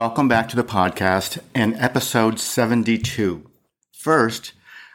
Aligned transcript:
Welcome 0.00 0.28
back 0.28 0.48
to 0.50 0.54
the 0.54 0.62
podcast 0.62 1.40
and 1.56 1.74
episode 1.74 2.38
72. 2.38 3.50
First, 3.92 4.52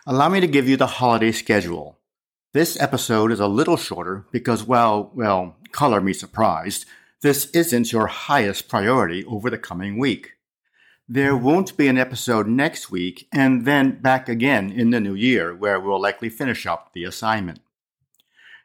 allow 0.08 0.29
me 0.29 0.40
to 0.40 0.47
give 0.47 0.70
you 0.70 0.78
the 0.78 0.88
holiday 0.88 1.33
schedule. 1.33 1.99
This 2.54 2.79
episode 2.79 3.29
is 3.29 3.42
a 3.42 3.47
little 3.47 3.76
shorter 3.76 4.26
because, 4.31 4.63
well, 4.63 5.12
well, 5.13 5.58
color 5.74 5.99
me 5.99 6.13
surprised, 6.13 6.85
this 7.21 7.47
isn't 7.47 7.92
your 7.92 8.08
highest 8.08 8.70
priority 8.70 9.26
over 9.26 9.49
the 9.49 9.58
coming 9.58 9.99
week. 9.99 10.35
There 11.06 11.35
won't 11.35 11.76
be 11.76 11.90
an 11.90 11.97
episode 11.97 12.47
next 12.47 12.90
week 12.90 13.28
and 13.33 13.65
then 13.65 13.99
back 13.99 14.29
again 14.29 14.72
in 14.72 14.92
the 14.92 15.01
new 15.01 15.15
year 15.15 15.54
where 15.54 15.81
we'll 15.81 16.02
likely 16.02 16.30
finish 16.30 16.66
up 16.66 16.94
the 16.94 17.04
assignment. 17.04 17.59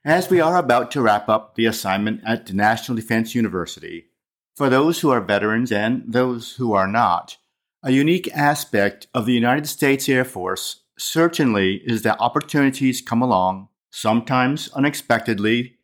As 0.05 0.31
we 0.31 0.41
are 0.41 0.57
about 0.57 0.93
to 0.93 1.03
wrap 1.03 1.29
up 1.29 1.57
the 1.57 1.67
assignment 1.67 2.21
at 2.25 2.47
the 2.47 2.53
National 2.53 2.95
Defense 2.95 3.35
University, 3.35 4.05
for 4.59 4.69
those 4.69 4.99
who 4.99 5.11
are 5.11 5.21
veterans 5.21 5.71
and 5.71 6.03
those 6.09 6.57
who 6.57 6.73
are 6.73 6.89
not, 6.89 7.37
a 7.85 7.93
unique 7.93 8.29
aspect 8.35 9.07
of 9.15 9.25
the 9.25 9.33
United 9.33 9.69
States 9.69 10.09
Air 10.09 10.25
Force 10.25 10.83
certainly 10.99 11.77
is 11.87 12.03
that 12.03 12.19
opportunities 12.19 13.01
come 13.01 13.23
along, 13.23 13.69
sometimes 13.91 14.69
unexpectedly, 14.73 15.77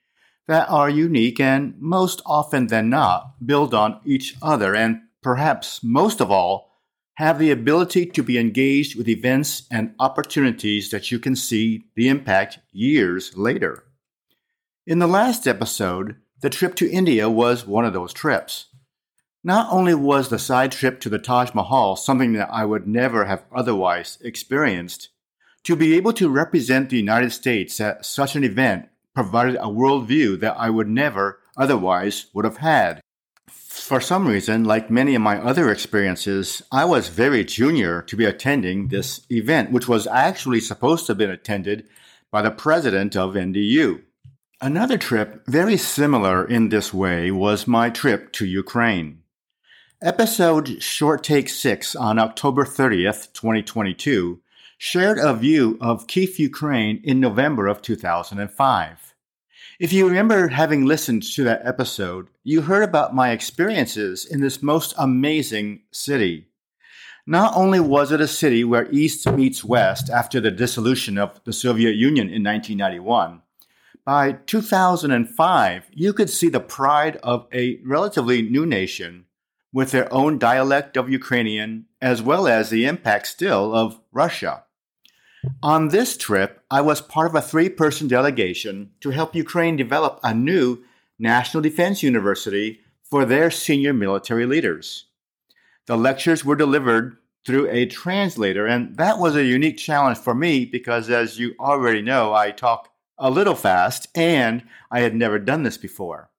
that 0.48 0.68
are 0.68 0.90
unique 0.90 1.38
and 1.38 1.76
most 1.78 2.20
often 2.26 2.66
than 2.66 2.90
not 2.90 3.36
build 3.46 3.74
on 3.74 4.00
each 4.04 4.34
other 4.42 4.74
and 4.74 5.02
perhaps 5.22 5.84
most 5.84 6.20
of 6.20 6.32
all, 6.32 6.72
have 7.14 7.38
the 7.38 7.52
ability 7.52 8.04
to 8.06 8.24
be 8.24 8.38
engaged 8.38 8.98
with 8.98 9.08
events 9.08 9.68
and 9.70 9.94
opportunities 10.00 10.90
that 10.90 11.12
you 11.12 11.20
can 11.20 11.36
see 11.36 11.84
the 11.94 12.08
impact 12.08 12.58
years 12.72 13.36
later. 13.36 13.84
In 14.84 14.98
the 14.98 15.06
last 15.06 15.46
episode, 15.46 16.16
the 16.44 16.50
trip 16.50 16.74
to 16.74 16.90
India 16.90 17.30
was 17.30 17.66
one 17.66 17.86
of 17.86 17.94
those 17.94 18.12
trips. 18.12 18.66
Not 19.42 19.72
only 19.72 19.94
was 19.94 20.28
the 20.28 20.38
side 20.38 20.72
trip 20.72 21.00
to 21.00 21.08
the 21.08 21.18
Taj 21.18 21.54
Mahal 21.54 21.96
something 21.96 22.34
that 22.34 22.50
I 22.52 22.66
would 22.66 22.86
never 22.86 23.24
have 23.24 23.46
otherwise 23.50 24.18
experienced, 24.20 25.08
to 25.62 25.74
be 25.74 25.94
able 25.94 26.12
to 26.12 26.28
represent 26.28 26.90
the 26.90 26.98
United 26.98 27.32
States 27.32 27.80
at 27.80 28.04
such 28.04 28.36
an 28.36 28.44
event 28.44 28.90
provided 29.14 29.56
a 29.56 29.72
worldview 29.72 30.38
that 30.40 30.54
I 30.58 30.68
would 30.68 30.86
never 30.86 31.40
otherwise 31.56 32.26
would 32.34 32.44
have 32.44 32.58
had. 32.58 33.00
For 33.48 33.98
some 33.98 34.28
reason, 34.28 34.64
like 34.64 34.90
many 34.90 35.14
of 35.14 35.22
my 35.22 35.38
other 35.38 35.70
experiences, 35.70 36.60
I 36.70 36.84
was 36.84 37.08
very 37.08 37.42
junior 37.44 38.02
to 38.02 38.16
be 38.16 38.26
attending 38.26 38.88
this 38.88 39.22
event, 39.30 39.72
which 39.72 39.88
was 39.88 40.06
actually 40.06 40.60
supposed 40.60 41.06
to 41.06 41.12
have 41.12 41.18
been 41.18 41.30
attended 41.30 41.88
by 42.30 42.42
the 42.42 42.50
president 42.50 43.16
of 43.16 43.32
NDU. 43.32 44.02
Another 44.60 44.96
trip 44.96 45.42
very 45.48 45.76
similar 45.76 46.44
in 46.44 46.68
this 46.68 46.94
way 46.94 47.30
was 47.30 47.66
my 47.66 47.90
trip 47.90 48.32
to 48.32 48.46
Ukraine. 48.46 49.22
Episode 50.00 50.80
Short 50.80 51.24
Take 51.24 51.48
6 51.48 51.96
on 51.96 52.20
October 52.20 52.64
30th, 52.64 53.32
2022 53.32 54.40
shared 54.78 55.18
a 55.18 55.34
view 55.34 55.76
of 55.80 56.06
Kiev, 56.06 56.38
Ukraine 56.38 57.00
in 57.02 57.18
November 57.18 57.66
of 57.66 57.82
2005. 57.82 59.14
If 59.80 59.92
you 59.92 60.06
remember 60.06 60.48
having 60.48 60.84
listened 60.84 61.24
to 61.34 61.42
that 61.44 61.66
episode, 61.66 62.28
you 62.44 62.62
heard 62.62 62.84
about 62.84 63.14
my 63.14 63.32
experiences 63.32 64.24
in 64.24 64.40
this 64.40 64.62
most 64.62 64.94
amazing 64.96 65.82
city. 65.90 66.46
Not 67.26 67.56
only 67.56 67.80
was 67.80 68.12
it 68.12 68.20
a 68.20 68.28
city 68.28 68.62
where 68.62 68.90
East 68.92 69.28
meets 69.32 69.64
West 69.64 70.10
after 70.10 70.40
the 70.40 70.52
dissolution 70.52 71.18
of 71.18 71.42
the 71.44 71.52
Soviet 71.52 71.96
Union 71.96 72.28
in 72.28 72.44
1991, 72.44 73.40
by 74.04 74.32
2005, 74.32 75.90
you 75.92 76.12
could 76.12 76.28
see 76.28 76.48
the 76.48 76.60
pride 76.60 77.16
of 77.22 77.46
a 77.52 77.80
relatively 77.84 78.42
new 78.42 78.66
nation 78.66 79.24
with 79.72 79.90
their 79.90 80.12
own 80.12 80.38
dialect 80.38 80.96
of 80.96 81.08
Ukrainian, 81.10 81.86
as 82.00 82.22
well 82.22 82.46
as 82.46 82.70
the 82.70 82.84
impact 82.84 83.26
still 83.26 83.74
of 83.74 84.00
Russia. 84.12 84.64
On 85.62 85.88
this 85.88 86.16
trip, 86.16 86.62
I 86.70 86.80
was 86.80 87.00
part 87.00 87.30
of 87.30 87.34
a 87.34 87.42
three 87.42 87.68
person 87.68 88.06
delegation 88.06 88.90
to 89.00 89.10
help 89.10 89.34
Ukraine 89.34 89.76
develop 89.76 90.20
a 90.22 90.34
new 90.34 90.84
National 91.18 91.62
Defense 91.62 92.02
University 92.02 92.80
for 93.02 93.24
their 93.24 93.50
senior 93.50 93.92
military 93.92 94.46
leaders. 94.46 95.06
The 95.86 95.96
lectures 95.96 96.44
were 96.44 96.56
delivered 96.56 97.16
through 97.44 97.68
a 97.68 97.86
translator, 97.86 98.66
and 98.66 98.96
that 98.96 99.18
was 99.18 99.36
a 99.36 99.44
unique 99.44 99.76
challenge 99.76 100.18
for 100.18 100.34
me 100.34 100.64
because, 100.64 101.10
as 101.10 101.38
you 101.38 101.54
already 101.60 102.00
know, 102.00 102.32
I 102.32 102.50
talk 102.52 102.93
a 103.18 103.30
little 103.30 103.54
fast, 103.54 104.08
and 104.14 104.62
I 104.90 105.00
had 105.00 105.14
never 105.14 105.38
done 105.38 105.62
this 105.62 105.76
before. 105.76 106.30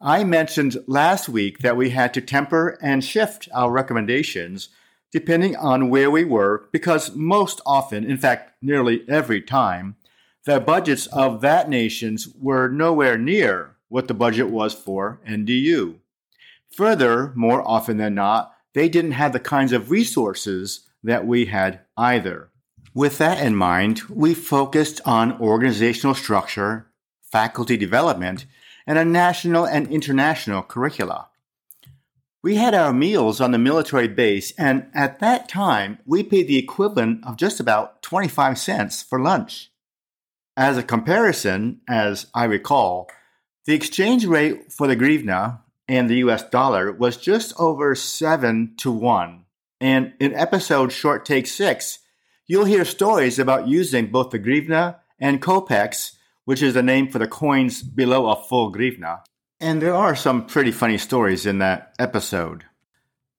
I 0.00 0.24
mentioned 0.24 0.82
last 0.86 1.28
week 1.28 1.58
that 1.58 1.76
we 1.76 1.90
had 1.90 2.14
to 2.14 2.20
temper 2.20 2.78
and 2.82 3.04
shift 3.04 3.48
our 3.52 3.70
recommendations 3.70 4.70
depending 5.12 5.56
on 5.56 5.90
where 5.90 6.10
we 6.10 6.24
were, 6.24 6.68
because 6.72 7.14
most 7.16 7.60
often, 7.66 8.04
in 8.04 8.16
fact, 8.16 8.52
nearly 8.62 9.02
every 9.08 9.42
time, 9.42 9.96
the 10.44 10.60
budgets 10.60 11.06
of 11.08 11.40
that 11.40 11.68
nations 11.68 12.28
were 12.38 12.68
nowhere 12.68 13.18
near 13.18 13.76
what 13.88 14.08
the 14.08 14.14
budget 14.14 14.48
was 14.48 14.72
for 14.72 15.20
NDU. 15.28 15.96
Further, 16.76 17.32
more 17.34 17.66
often 17.66 17.96
than 17.96 18.14
not, 18.14 18.54
they 18.72 18.88
didn't 18.88 19.12
have 19.12 19.32
the 19.32 19.40
kinds 19.40 19.72
of 19.72 19.90
resources 19.90 20.88
that 21.02 21.26
we 21.26 21.46
had 21.46 21.80
either. 21.96 22.50
With 22.94 23.18
that 23.18 23.44
in 23.44 23.54
mind, 23.54 24.02
we 24.08 24.34
focused 24.34 25.00
on 25.04 25.40
organizational 25.40 26.14
structure, 26.14 26.90
faculty 27.22 27.76
development, 27.76 28.46
and 28.86 28.98
a 28.98 29.04
national 29.04 29.64
and 29.64 29.86
international 29.88 30.62
curricula. 30.62 31.28
We 32.42 32.56
had 32.56 32.74
our 32.74 32.92
meals 32.92 33.40
on 33.40 33.52
the 33.52 33.58
military 33.58 34.08
base, 34.08 34.52
and 34.58 34.90
at 34.94 35.20
that 35.20 35.48
time, 35.48 35.98
we 36.04 36.22
paid 36.22 36.48
the 36.48 36.58
equivalent 36.58 37.24
of 37.24 37.36
just 37.36 37.60
about 37.60 38.02
25 38.02 38.58
cents 38.58 39.02
for 39.02 39.20
lunch. 39.20 39.70
As 40.56 40.76
a 40.76 40.82
comparison, 40.82 41.82
as 41.88 42.26
I 42.34 42.44
recall, 42.44 43.08
the 43.66 43.74
exchange 43.74 44.24
rate 44.24 44.72
for 44.72 44.86
the 44.86 44.96
hryvnia 44.96 45.60
and 45.86 46.08
the 46.08 46.16
US 46.16 46.42
dollar 46.42 46.90
was 46.90 47.16
just 47.16 47.52
over 47.58 47.94
7 47.94 48.74
to 48.78 48.90
1. 48.90 49.44
And 49.80 50.14
in 50.18 50.34
episode 50.34 50.92
Short 50.92 51.24
Take 51.24 51.46
6, 51.46 52.00
you'll 52.50 52.64
hear 52.64 52.84
stories 52.84 53.38
about 53.38 53.68
using 53.68 54.08
both 54.08 54.30
the 54.30 54.38
grivna 54.38 54.96
and 55.20 55.40
kopecks, 55.40 56.16
which 56.46 56.60
is 56.60 56.74
the 56.74 56.82
name 56.82 57.08
for 57.08 57.20
the 57.20 57.28
coins 57.28 57.80
below 57.80 58.28
a 58.28 58.34
full 58.34 58.72
grivna. 58.72 59.20
And 59.60 59.80
there 59.80 59.94
are 59.94 60.16
some 60.16 60.46
pretty 60.46 60.72
funny 60.72 60.98
stories 60.98 61.46
in 61.46 61.60
that 61.60 61.94
episode. 62.00 62.64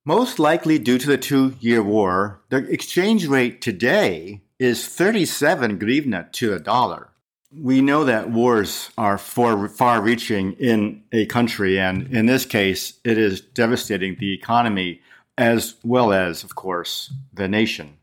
Most 0.05 0.39
likely 0.39 0.79
due 0.79 0.97
to 0.97 1.07
the 1.07 1.17
two 1.17 1.55
year 1.59 1.83
war, 1.83 2.41
the 2.47 2.59
exchange 2.71 3.27
rate 3.27 3.61
today 3.61 4.43
is 4.59 4.87
37 4.87 5.77
grivna 5.77 6.31
to 6.31 6.53
a 6.53 6.59
dollar. 6.59 7.09
We 7.53 7.81
know 7.81 8.05
that 8.05 8.31
wars 8.31 8.91
are 8.97 9.17
far 9.17 10.01
reaching 10.01 10.53
in 10.53 11.03
a 11.11 11.25
country, 11.25 11.77
and 11.77 12.07
in 12.15 12.27
this 12.27 12.45
case, 12.45 12.93
it 13.03 13.17
is 13.17 13.41
devastating 13.41 14.15
the 14.17 14.33
economy 14.33 15.01
as 15.37 15.75
well 15.83 16.13
as, 16.13 16.45
of 16.45 16.55
course, 16.55 17.11
the 17.33 17.49
nation 17.49 17.97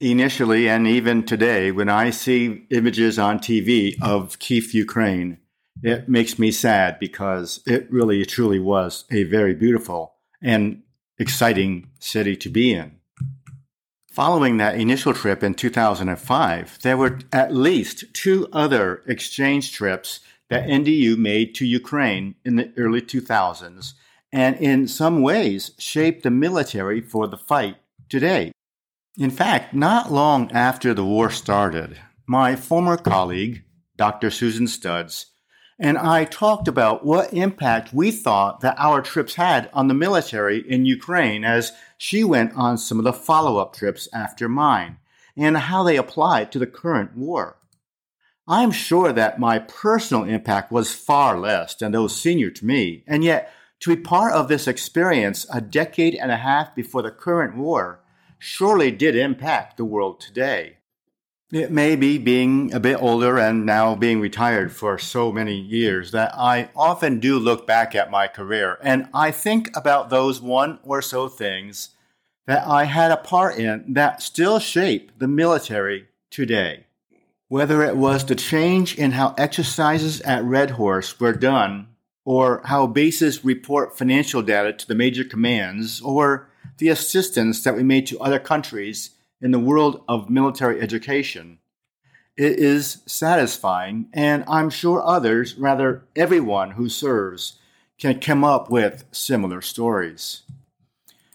initially 0.00 0.68
and 0.68 0.86
even 0.86 1.24
today, 1.24 1.70
when 1.70 1.88
I 1.88 2.10
see 2.10 2.66
images 2.70 3.18
on 3.18 3.38
TV 3.38 3.96
of 4.02 4.38
Kiev, 4.38 4.72
Ukraine, 4.74 5.38
it 5.82 6.08
makes 6.08 6.38
me 6.38 6.50
sad 6.50 6.98
because 6.98 7.60
it 7.66 7.90
really 7.90 8.24
truly 8.24 8.58
was 8.58 9.04
a 9.10 9.24
very 9.24 9.54
beautiful 9.54 10.14
and 10.42 10.82
exciting 11.18 11.90
city 11.98 12.36
to 12.36 12.48
be 12.48 12.72
in. 12.72 12.98
Following 14.10 14.58
that 14.58 14.76
initial 14.78 15.12
trip 15.12 15.42
in 15.42 15.54
2005, 15.54 16.78
there 16.82 16.96
were 16.96 17.18
at 17.32 17.52
least 17.52 18.04
two 18.12 18.46
other 18.52 19.02
exchange 19.06 19.72
trips 19.72 20.20
that 20.48 20.68
NDU 20.68 21.16
made 21.16 21.54
to 21.56 21.66
Ukraine 21.66 22.36
in 22.44 22.56
the 22.56 22.72
early 22.76 23.02
2000s 23.02 23.94
and 24.32 24.56
in 24.56 24.86
some 24.86 25.22
ways 25.22 25.72
shaped 25.78 26.22
the 26.22 26.30
military 26.30 27.00
for 27.00 27.26
the 27.26 27.36
fight 27.36 27.76
today. 28.08 28.52
In 29.16 29.30
fact, 29.30 29.72
not 29.72 30.10
long 30.10 30.50
after 30.50 30.92
the 30.92 31.04
war 31.04 31.30
started, 31.30 32.00
my 32.26 32.56
former 32.56 32.96
colleague, 32.96 33.62
Dr. 33.96 34.28
Susan 34.28 34.66
Studs, 34.66 35.26
and 35.78 35.96
I 35.96 36.24
talked 36.24 36.66
about 36.66 37.06
what 37.06 37.32
impact 37.32 37.94
we 37.94 38.10
thought 38.10 38.58
that 38.62 38.74
our 38.76 39.00
trips 39.00 39.36
had 39.36 39.70
on 39.72 39.86
the 39.86 39.94
military 39.94 40.68
in 40.68 40.84
Ukraine 40.84 41.44
as 41.44 41.70
she 41.96 42.24
went 42.24 42.54
on 42.56 42.76
some 42.76 42.98
of 42.98 43.04
the 43.04 43.12
follow 43.12 43.58
up 43.58 43.76
trips 43.76 44.08
after 44.12 44.48
mine, 44.48 44.98
and 45.36 45.56
how 45.56 45.84
they 45.84 45.96
applied 45.96 46.50
to 46.50 46.58
the 46.58 46.66
current 46.66 47.16
war. 47.16 47.58
I'm 48.48 48.72
sure 48.72 49.12
that 49.12 49.38
my 49.38 49.60
personal 49.60 50.24
impact 50.24 50.72
was 50.72 50.92
far 50.92 51.38
less 51.38 51.76
than 51.76 51.92
those 51.92 52.20
senior 52.20 52.50
to 52.50 52.66
me, 52.66 53.04
and 53.06 53.22
yet 53.22 53.52
to 53.78 53.94
be 53.94 54.02
part 54.02 54.32
of 54.32 54.48
this 54.48 54.66
experience 54.66 55.46
a 55.52 55.60
decade 55.60 56.16
and 56.16 56.32
a 56.32 56.36
half 56.36 56.74
before 56.74 57.02
the 57.02 57.12
current 57.12 57.56
war 57.56 58.00
surely 58.38 58.90
did 58.90 59.16
impact 59.16 59.76
the 59.76 59.84
world 59.84 60.20
today. 60.20 60.78
It 61.52 61.70
may 61.70 61.94
be 61.94 62.18
being 62.18 62.74
a 62.74 62.80
bit 62.80 63.00
older 63.00 63.38
and 63.38 63.64
now 63.64 63.94
being 63.94 64.20
retired 64.20 64.72
for 64.72 64.98
so 64.98 65.30
many 65.30 65.56
years 65.56 66.10
that 66.10 66.34
I 66.34 66.70
often 66.74 67.20
do 67.20 67.38
look 67.38 67.66
back 67.66 67.94
at 67.94 68.10
my 68.10 68.26
career 68.26 68.78
and 68.82 69.08
I 69.14 69.30
think 69.30 69.76
about 69.76 70.10
those 70.10 70.40
one 70.40 70.80
or 70.82 71.00
so 71.00 71.28
things 71.28 71.90
that 72.46 72.66
I 72.66 72.84
had 72.84 73.10
a 73.10 73.16
part 73.16 73.56
in 73.56 73.94
that 73.94 74.22
still 74.22 74.58
shape 74.58 75.12
the 75.18 75.28
military 75.28 76.08
today. 76.30 76.86
Whether 77.48 77.82
it 77.82 77.96
was 77.96 78.24
the 78.24 78.34
change 78.34 78.98
in 78.98 79.12
how 79.12 79.34
exercises 79.38 80.20
at 80.22 80.44
Red 80.44 80.72
Horse 80.72 81.18
were 81.20 81.32
done, 81.32 81.88
or 82.24 82.62
how 82.64 82.86
bases 82.86 83.44
report 83.44 83.96
financial 83.96 84.42
data 84.42 84.72
to 84.72 84.88
the 84.88 84.94
major 84.94 85.24
commands, 85.24 86.00
or 86.00 86.48
the 86.78 86.88
assistance 86.88 87.62
that 87.62 87.76
we 87.76 87.82
made 87.82 88.06
to 88.06 88.20
other 88.20 88.38
countries 88.38 89.10
in 89.40 89.50
the 89.50 89.58
world 89.58 90.02
of 90.08 90.30
military 90.30 90.80
education. 90.80 91.58
It 92.36 92.58
is 92.58 93.02
satisfying, 93.06 94.08
and 94.12 94.44
I'm 94.48 94.70
sure 94.70 95.06
others, 95.06 95.56
rather 95.56 96.04
everyone 96.16 96.72
who 96.72 96.88
serves, 96.88 97.58
can 97.98 98.20
come 98.20 98.42
up 98.42 98.70
with 98.70 99.04
similar 99.12 99.60
stories. 99.60 100.42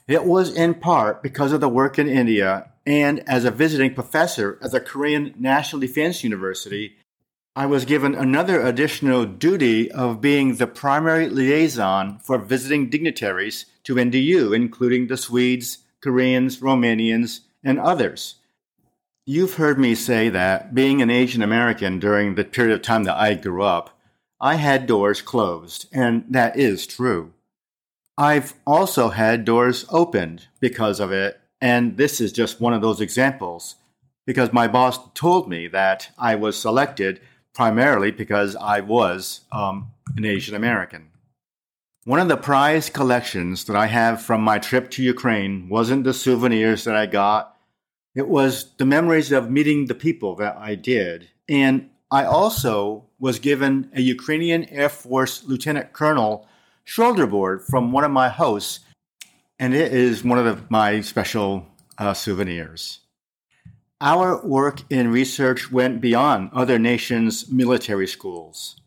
It 0.07 0.25
was 0.25 0.53
in 0.53 0.73
part 0.73 1.23
because 1.23 1.51
of 1.51 1.61
the 1.61 1.69
work 1.69 1.99
in 1.99 2.09
India 2.09 2.71
and 2.85 3.19
as 3.29 3.45
a 3.45 3.51
visiting 3.51 3.93
professor 3.93 4.57
at 4.61 4.71
the 4.71 4.79
Korean 4.79 5.35
National 5.37 5.79
Defense 5.79 6.23
University, 6.23 6.97
I 7.55 7.65
was 7.65 7.85
given 7.85 8.15
another 8.15 8.61
additional 8.61 9.25
duty 9.25 9.91
of 9.91 10.21
being 10.21 10.55
the 10.55 10.67
primary 10.67 11.27
liaison 11.27 12.19
for 12.19 12.37
visiting 12.37 12.89
dignitaries 12.89 13.65
to 13.83 13.95
NDU, 13.95 14.55
including 14.55 15.07
the 15.07 15.17
Swedes, 15.17 15.79
Koreans, 16.01 16.59
Romanians, 16.59 17.41
and 17.63 17.79
others. 17.79 18.35
You've 19.25 19.55
heard 19.55 19.79
me 19.79 19.95
say 19.95 20.29
that 20.29 20.73
being 20.73 21.01
an 21.01 21.09
Asian 21.09 21.41
American 21.41 21.99
during 21.99 22.35
the 22.35 22.43
period 22.43 22.73
of 22.73 22.81
time 22.81 23.03
that 23.03 23.17
I 23.17 23.33
grew 23.33 23.63
up, 23.63 23.99
I 24.39 24.55
had 24.55 24.85
doors 24.85 25.21
closed, 25.21 25.87
and 25.91 26.23
that 26.29 26.57
is 26.57 26.87
true. 26.87 27.33
I've 28.17 28.53
also 28.65 29.09
had 29.09 29.43
doors 29.43 29.85
opened 29.89 30.47
because 30.59 30.99
of 30.99 31.11
it, 31.11 31.39
and 31.59 31.97
this 31.97 32.21
is 32.21 32.31
just 32.31 32.61
one 32.61 32.73
of 32.73 32.81
those 32.81 33.01
examples 33.01 33.75
because 34.25 34.53
my 34.53 34.67
boss 34.67 34.99
told 35.15 35.49
me 35.49 35.67
that 35.67 36.09
I 36.17 36.35
was 36.35 36.55
selected 36.55 37.19
primarily 37.59 38.09
because 38.09 38.55
I 38.55 38.79
was 38.79 39.41
um, 39.51 39.91
an 40.15 40.23
Asian 40.23 40.55
American. 40.55 41.09
One 42.05 42.21
of 42.21 42.29
the 42.29 42.37
prized 42.37 42.93
collections 42.93 43.65
that 43.65 43.75
I 43.75 43.87
have 43.87 44.21
from 44.21 44.39
my 44.41 44.59
trip 44.59 44.89
to 44.91 45.03
Ukraine 45.03 45.67
wasn't 45.67 46.05
the 46.05 46.13
souvenirs 46.13 46.85
that 46.85 46.95
I 46.95 47.05
got. 47.05 47.57
It 48.15 48.29
was 48.29 48.73
the 48.77 48.85
memories 48.85 49.33
of 49.33 49.51
meeting 49.51 49.87
the 49.87 49.93
people 49.93 50.35
that 50.35 50.55
I 50.55 50.75
did. 50.75 51.31
And 51.49 51.89
I 52.09 52.23
also 52.23 53.07
was 53.19 53.39
given 53.39 53.91
a 53.93 53.99
Ukrainian 53.99 54.63
Air 54.69 54.87
Force 54.87 55.43
Lieutenant 55.43 55.91
Colonel 55.91 56.47
shoulder 56.85 57.27
board 57.27 57.61
from 57.61 57.91
one 57.91 58.05
of 58.05 58.11
my 58.11 58.29
hosts, 58.29 58.79
and 59.59 59.73
it 59.73 59.91
is 59.91 60.23
one 60.23 60.39
of 60.39 60.45
the, 60.45 60.63
my 60.69 61.01
special 61.01 61.67
uh, 61.97 62.13
souvenirs. 62.13 63.01
Our 64.01 64.45
work 64.45 64.81
in 64.89 65.11
research 65.11 65.71
went 65.71 66.01
beyond 66.01 66.51
other 66.53 66.79
nations' 66.79 67.51
military 67.51 68.07
schools. 68.07 68.79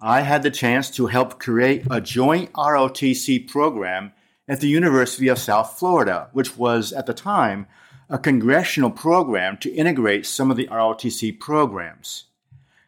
I 0.00 0.20
had 0.22 0.42
the 0.42 0.50
chance 0.50 0.90
to 0.92 1.06
help 1.06 1.38
create 1.38 1.86
a 1.90 2.00
joint 2.00 2.52
ROTC 2.52 3.48
program 3.48 4.12
at 4.48 4.60
the 4.60 4.68
University 4.68 5.28
of 5.28 5.38
South 5.38 5.78
Florida, 5.78 6.28
which 6.32 6.56
was 6.56 6.92
at 6.92 7.06
the 7.06 7.14
time 7.14 7.66
a 8.08 8.18
congressional 8.18 8.90
program 8.90 9.56
to 9.58 9.72
integrate 9.72 10.26
some 10.26 10.50
of 10.50 10.56
the 10.56 10.66
ROTC 10.66 11.38
programs 11.38 12.24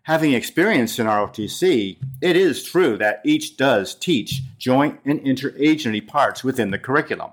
having 0.05 0.33
experience 0.33 0.99
in 0.99 1.07
ROTC, 1.07 1.99
it 2.21 2.37
is 2.37 2.65
true 2.65 2.97
that 2.99 3.21
each 3.25 3.57
does 3.57 3.95
teach 3.95 4.43
joint 4.59 5.01
and 5.05 5.21
interagency 5.21 6.07
parts 6.07 6.43
within 6.43 6.71
the 6.71 6.79
curriculum. 6.79 7.31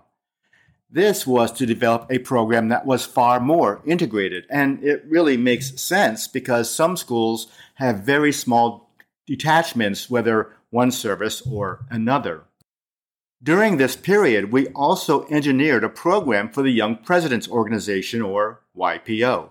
This 0.92 1.28
was 1.28 1.52
to 1.54 1.68
develop 1.68 2.08
a 2.10 2.18
program 2.18 2.70
that 2.70 2.86
was 2.86 3.06
far 3.06 3.40
more 3.40 3.82
integrated, 3.86 4.46
and 4.50 4.84
it 4.84 5.04
really 5.08 5.38
makes 5.38 5.80
sense 5.80 6.28
because 6.28 6.74
some 6.74 6.98
schools 6.98 7.48
have 7.76 8.00
very 8.00 8.32
small 8.32 8.90
detachments, 9.28 10.10
whether 10.10 10.56
one 10.72 10.90
service 10.90 11.42
or 11.42 11.86
another. 11.92 12.44
During 13.42 13.78
this 13.78 13.96
period, 13.96 14.52
we 14.52 14.68
also 14.70 15.28
engineered 15.28 15.84
a 15.84 15.90
program 15.90 16.50
for 16.50 16.64
the 16.64 16.72
Young 16.72 16.98
Presidents 16.98 17.48
Organization, 17.48 18.22
or 18.24 18.62
YPO. 18.76 19.50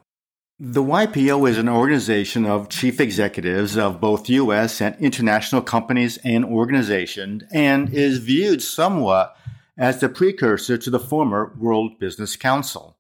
The 0.59 0.83
YPO 0.83 1.49
is 1.49 1.57
an 1.57 1.69
organization 1.69 2.45
of 2.45 2.69
chief 2.69 3.01
executives 3.01 3.77
of 3.77 4.01
both 4.01 4.29
U.S. 4.29 4.81
and 4.81 4.97
international 4.99 5.63
companies 5.63 6.19
and 6.25 6.45
organizations 6.45 7.45
and 7.53 7.95
is 7.95 8.19
viewed 8.19 8.61
somewhat 8.61 9.37
as 9.79 10.01
the 10.01 10.09
precursor 10.09 10.77
to 10.77 10.91
the 10.91 10.99
former 10.99 11.55
World 11.57 11.99
Business 12.01 12.37
Council. 12.37 12.99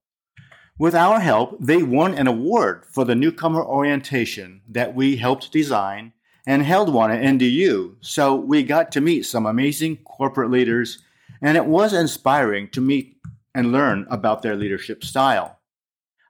With 0.78 0.94
our 0.94 1.18
help, 1.18 1.56
they 1.58 1.82
won 1.82 2.14
an 2.14 2.28
award 2.28 2.86
for 2.86 3.04
the 3.04 3.16
newcomer 3.16 3.64
orientation 3.64 4.62
that 4.68 4.94
we 4.94 5.16
helped 5.16 5.50
design 5.50 6.12
and 6.46 6.62
held 6.62 6.94
one 6.94 7.10
at 7.10 7.20
NDU, 7.20 7.96
so 8.00 8.36
we 8.36 8.62
got 8.62 8.92
to 8.92 9.00
meet 9.00 9.26
some 9.26 9.44
amazing 9.44 9.96
corporate 9.98 10.50
leaders, 10.50 11.02
and 11.42 11.56
it 11.56 11.66
was 11.66 11.92
inspiring 11.92 12.68
to 12.68 12.80
meet 12.80 13.16
and 13.54 13.72
learn 13.72 14.06
about 14.08 14.42
their 14.42 14.54
leadership 14.54 15.02
style. 15.02 15.58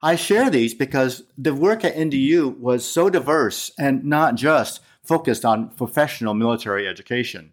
I 0.02 0.16
share 0.16 0.48
these 0.48 0.74
because 0.74 1.24
the 1.36 1.54
work 1.54 1.84
at 1.84 1.94
NDU 1.94 2.58
was 2.58 2.84
so 2.84 3.10
diverse 3.10 3.70
and 3.78 4.04
not 4.04 4.36
just 4.36 4.80
focused 5.04 5.44
on 5.44 5.70
professional 5.70 6.34
military 6.34 6.88
education. 6.88 7.52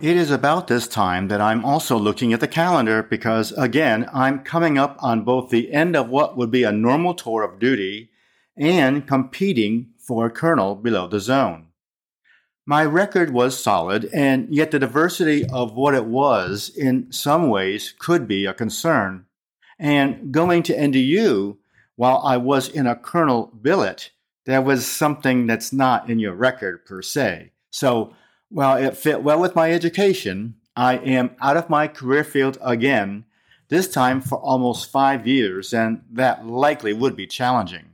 It 0.00 0.16
is 0.16 0.30
about 0.30 0.66
this 0.66 0.88
time 0.88 1.28
that 1.28 1.42
I'm 1.42 1.62
also 1.62 1.98
looking 1.98 2.32
at 2.32 2.40
the 2.40 2.48
calendar 2.48 3.02
because, 3.02 3.52
again, 3.52 4.08
I'm 4.14 4.38
coming 4.42 4.78
up 4.78 4.96
on 5.00 5.24
both 5.24 5.50
the 5.50 5.70
end 5.74 5.94
of 5.94 6.08
what 6.08 6.38
would 6.38 6.50
be 6.50 6.62
a 6.62 6.72
normal 6.72 7.12
tour 7.12 7.42
of 7.42 7.58
duty 7.58 8.08
and 8.56 9.06
competing 9.06 9.90
for 9.98 10.24
a 10.24 10.30
colonel 10.30 10.74
below 10.74 11.06
the 11.06 11.20
zone. 11.20 11.66
My 12.64 12.82
record 12.82 13.34
was 13.34 13.62
solid, 13.62 14.06
and 14.06 14.48
yet 14.54 14.70
the 14.70 14.78
diversity 14.78 15.44
of 15.44 15.74
what 15.74 15.94
it 15.94 16.06
was 16.06 16.70
in 16.74 17.12
some 17.12 17.50
ways 17.50 17.92
could 17.98 18.26
be 18.26 18.46
a 18.46 18.54
concern. 18.54 19.26
And 19.78 20.32
going 20.32 20.62
to 20.62 20.74
NDU, 20.74 21.58
while 21.96 22.22
I 22.24 22.38
was 22.38 22.70
in 22.70 22.86
a 22.86 22.96
colonel 22.96 23.52
billet, 23.60 24.12
there 24.46 24.62
was 24.62 24.86
something 24.86 25.46
that's 25.46 25.74
not 25.74 26.08
in 26.08 26.18
your 26.18 26.34
record 26.34 26.86
per 26.86 27.02
se. 27.02 27.52
So 27.70 28.14
while 28.50 28.76
it 28.76 28.96
fit 28.96 29.22
well 29.22 29.40
with 29.40 29.54
my 29.54 29.72
education, 29.72 30.56
I 30.76 30.96
am 30.96 31.30
out 31.40 31.56
of 31.56 31.70
my 31.70 31.88
career 31.88 32.24
field 32.24 32.58
again, 32.60 33.24
this 33.68 33.88
time 33.88 34.20
for 34.20 34.38
almost 34.38 34.90
five 34.90 35.26
years, 35.26 35.72
and 35.72 36.02
that 36.10 36.46
likely 36.46 36.92
would 36.92 37.16
be 37.16 37.26
challenging. 37.26 37.90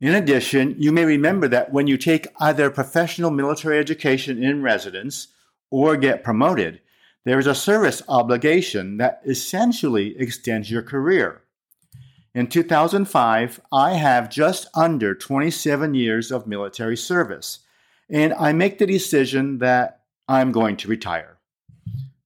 In 0.00 0.14
addition, 0.14 0.74
you 0.78 0.92
may 0.92 1.04
remember 1.04 1.48
that 1.48 1.72
when 1.72 1.86
you 1.86 1.96
take 1.96 2.26
either 2.40 2.68
professional 2.68 3.30
military 3.30 3.78
education 3.78 4.42
in 4.42 4.62
residence 4.62 5.28
or 5.70 5.96
get 5.96 6.24
promoted, 6.24 6.80
there 7.24 7.38
is 7.38 7.46
a 7.46 7.54
service 7.54 8.02
obligation 8.08 8.98
that 8.98 9.22
essentially 9.24 10.18
extends 10.18 10.70
your 10.70 10.82
career. 10.82 11.42
In 12.34 12.48
2005, 12.48 13.60
I 13.72 13.94
have 13.94 14.28
just 14.28 14.66
under 14.74 15.14
27 15.14 15.94
years 15.94 16.32
of 16.32 16.48
military 16.48 16.96
service, 16.96 17.60
and 18.10 18.34
I 18.34 18.52
make 18.52 18.78
the 18.78 18.86
decision 18.86 19.58
that 19.58 20.00
I'm 20.28 20.52
going 20.52 20.76
to 20.78 20.88
retire. 20.88 21.38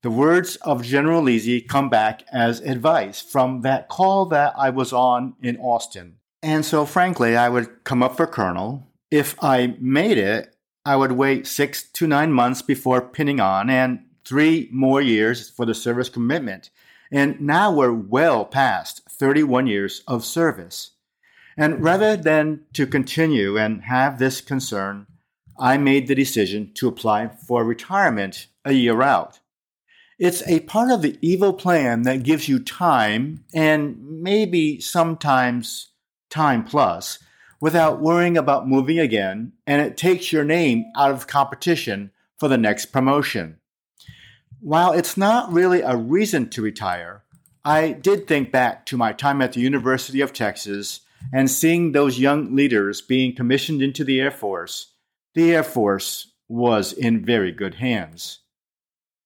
The 0.03 0.11
words 0.11 0.57
of 0.57 0.85
General 0.85 1.23
Lisi 1.23 1.67
come 1.67 1.89
back 1.91 2.23
as 2.33 2.61
advice 2.61 3.21
from 3.21 3.63
that 3.63 3.89
call 3.89 4.27
that 4.27 4.55
I 4.57 4.71
was 4.71 4.93
on 4.93 5.35
in 5.43 5.57
Austin 5.59 6.19
and 6.43 6.65
so, 6.65 6.87
frankly, 6.87 7.37
I 7.37 7.49
would 7.49 7.85
come 7.85 8.03
up 8.03 8.17
for 8.17 8.27
colonel. 8.27 8.87
If 9.11 9.35
I 9.43 9.75
made 9.81 10.19
it, 10.19 10.55
I 10.85 10.97
would 10.97 11.13
wait 11.13 11.47
six 11.47 11.83
to 11.83 12.07
nine 12.07 12.33
months 12.33 12.63
before 12.63 13.01
pinning 13.01 13.41
on 13.41 13.69
and 13.69 14.05
three 14.25 14.69
more 14.73 15.01
years 15.01 15.51
for 15.51 15.67
the 15.67 15.75
service 15.75 16.09
commitment. 16.09 16.71
And 17.11 17.41
now 17.41 17.73
we're 17.73 17.93
well 17.93 18.45
past 18.45 19.03
31 19.11 19.67
years 19.67 20.03
of 20.07 20.25
service. 20.25 20.93
And 21.57 21.83
rather 21.83 22.17
than 22.17 22.61
to 22.75 22.87
continue 22.87 23.59
and 23.59 23.83
have 23.85 24.19
this 24.19 24.41
concern, 24.41 25.07
I 25.59 25.77
made 25.77 26.07
the 26.07 26.15
decision 26.15 26.73
to 26.75 26.89
apply 26.89 27.29
for 27.29 27.65
retirement 27.65 28.47
a 28.65 28.73
year 28.73 29.03
out. 29.03 29.41
It's 30.19 30.47
a 30.49 30.61
part 30.61 30.91
of 30.91 31.03
the 31.03 31.17
EVO 31.23 31.59
plan 31.59 32.03
that 32.03 32.23
gives 32.23 32.49
you 32.49 32.59
time 32.59 33.45
and 33.55 33.97
maybe 34.23 34.81
sometimes 34.81 35.93
time 36.31 36.65
plus 36.65 37.19
without 37.61 38.01
worrying 38.01 38.37
about 38.37 38.69
moving 38.69 38.99
again, 38.99 39.53
and 39.67 39.83
it 39.83 39.97
takes 39.97 40.33
your 40.33 40.45
name 40.45 40.85
out 40.97 41.11
of 41.11 41.27
competition 41.27 42.11
for 42.39 42.49
the 42.49 42.59
next 42.59 42.87
promotion. 42.87 43.59
While 44.61 44.93
it's 44.93 45.17
not 45.17 45.53
really 45.53 45.81
a 45.83 45.97
reason 45.97 46.51
to 46.51 46.63
retire, 46.63 47.23
I 47.65 47.93
did 47.93 48.27
think 48.27 48.53
back 48.53 48.87
to 48.87 48.97
my 48.97 49.13
time 49.13 49.43
at 49.43 49.53
the 49.53 49.61
University 49.61 50.21
of 50.21 50.33
Texas 50.33 51.01
and 51.33 51.51
seeing 51.51 51.93
those 51.93 52.19
young 52.19 52.55
leaders 52.55 53.01
being 53.01 53.35
commissioned 53.35 53.83
into 53.83 54.05
the 54.05 54.21
Air 54.21 54.31
Force. 54.31 54.95
The 55.39 55.55
Air 55.55 55.63
Force 55.63 56.33
was 56.49 56.93
in 56.93 57.25
very 57.25 57.53
good 57.53 57.77
hands. 57.77 58.41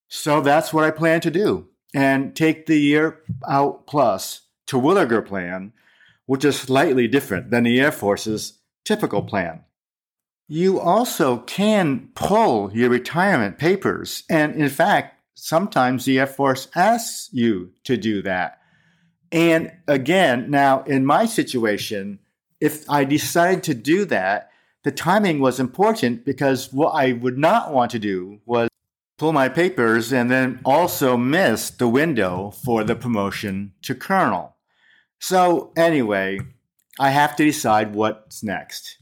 So 0.08 0.42
that's 0.42 0.70
what 0.70 0.84
I 0.84 0.90
plan 0.90 1.22
to 1.22 1.30
do 1.30 1.68
and 1.94 2.36
take 2.36 2.66
the 2.66 2.78
year 2.78 3.22
out 3.48 3.86
plus 3.86 4.42
to 4.66 4.76
Williger 4.76 5.26
plan, 5.26 5.72
which 6.26 6.44
is 6.44 6.60
slightly 6.60 7.08
different 7.08 7.50
than 7.50 7.64
the 7.64 7.80
Air 7.80 7.92
Force's 7.92 8.58
typical 8.84 9.22
plan. 9.22 9.64
You 10.48 10.78
also 10.78 11.38
can 11.38 12.10
pull 12.14 12.70
your 12.74 12.90
retirement 12.90 13.56
papers, 13.56 14.24
and 14.28 14.54
in 14.54 14.68
fact, 14.68 15.18
sometimes 15.32 16.04
the 16.04 16.18
Air 16.18 16.26
Force 16.26 16.68
asks 16.74 17.30
you 17.32 17.72
to 17.84 17.96
do 17.96 18.20
that. 18.20 18.58
And 19.32 19.72
again, 19.88 20.50
now 20.50 20.82
in 20.82 21.06
my 21.06 21.24
situation, 21.24 22.18
if 22.60 22.84
I 22.90 23.04
decide 23.04 23.62
to 23.62 23.72
do 23.72 24.04
that, 24.04 24.50
the 24.84 24.92
timing 24.92 25.38
was 25.40 25.60
important 25.60 26.24
because 26.24 26.72
what 26.72 26.90
I 26.90 27.12
would 27.12 27.38
not 27.38 27.72
want 27.72 27.90
to 27.92 27.98
do 27.98 28.40
was 28.44 28.68
pull 29.16 29.32
my 29.32 29.48
papers 29.48 30.12
and 30.12 30.30
then 30.30 30.60
also 30.64 31.16
miss 31.16 31.70
the 31.70 31.86
window 31.86 32.50
for 32.64 32.82
the 32.82 32.96
promotion 32.96 33.72
to 33.82 33.94
colonel. 33.94 34.56
So, 35.20 35.72
anyway, 35.76 36.40
I 36.98 37.10
have 37.10 37.36
to 37.36 37.44
decide 37.44 37.94
what's 37.94 38.42
next. 38.42 38.98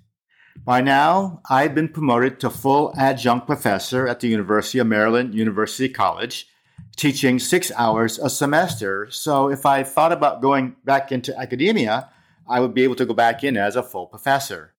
By 0.63 0.83
now, 0.83 1.41
I've 1.49 1.75
been 1.75 1.89
promoted 1.89 2.39
to 2.41 2.51
full 2.51 2.93
adjunct 2.99 3.47
professor 3.47 4.07
at 4.07 4.21
the 4.21 4.29
University 4.29 4.79
of 4.79 4.87
Maryland 4.87 5.35
University 5.35 5.89
College, 5.89 6.47
teaching 6.97 7.39
six 7.39 7.73
hours 7.75 8.19
a 8.19 8.29
semester. 8.29 9.09
So 9.11 9.49
if 9.49 9.65
I 9.65 9.83
thought 9.83 10.13
about 10.13 10.43
going 10.43 10.77
back 10.85 11.11
into 11.11 11.35
academia, 11.39 12.11
I 12.47 12.61
would 12.61 12.75
be 12.75 12.85
able 12.85 12.97
to 12.97 13.07
go 13.07 13.15
back 13.15 13.43
in 13.43 13.57
as 13.57 13.77
a 13.77 13.83
full 13.83 14.07
professor. 14.07 14.75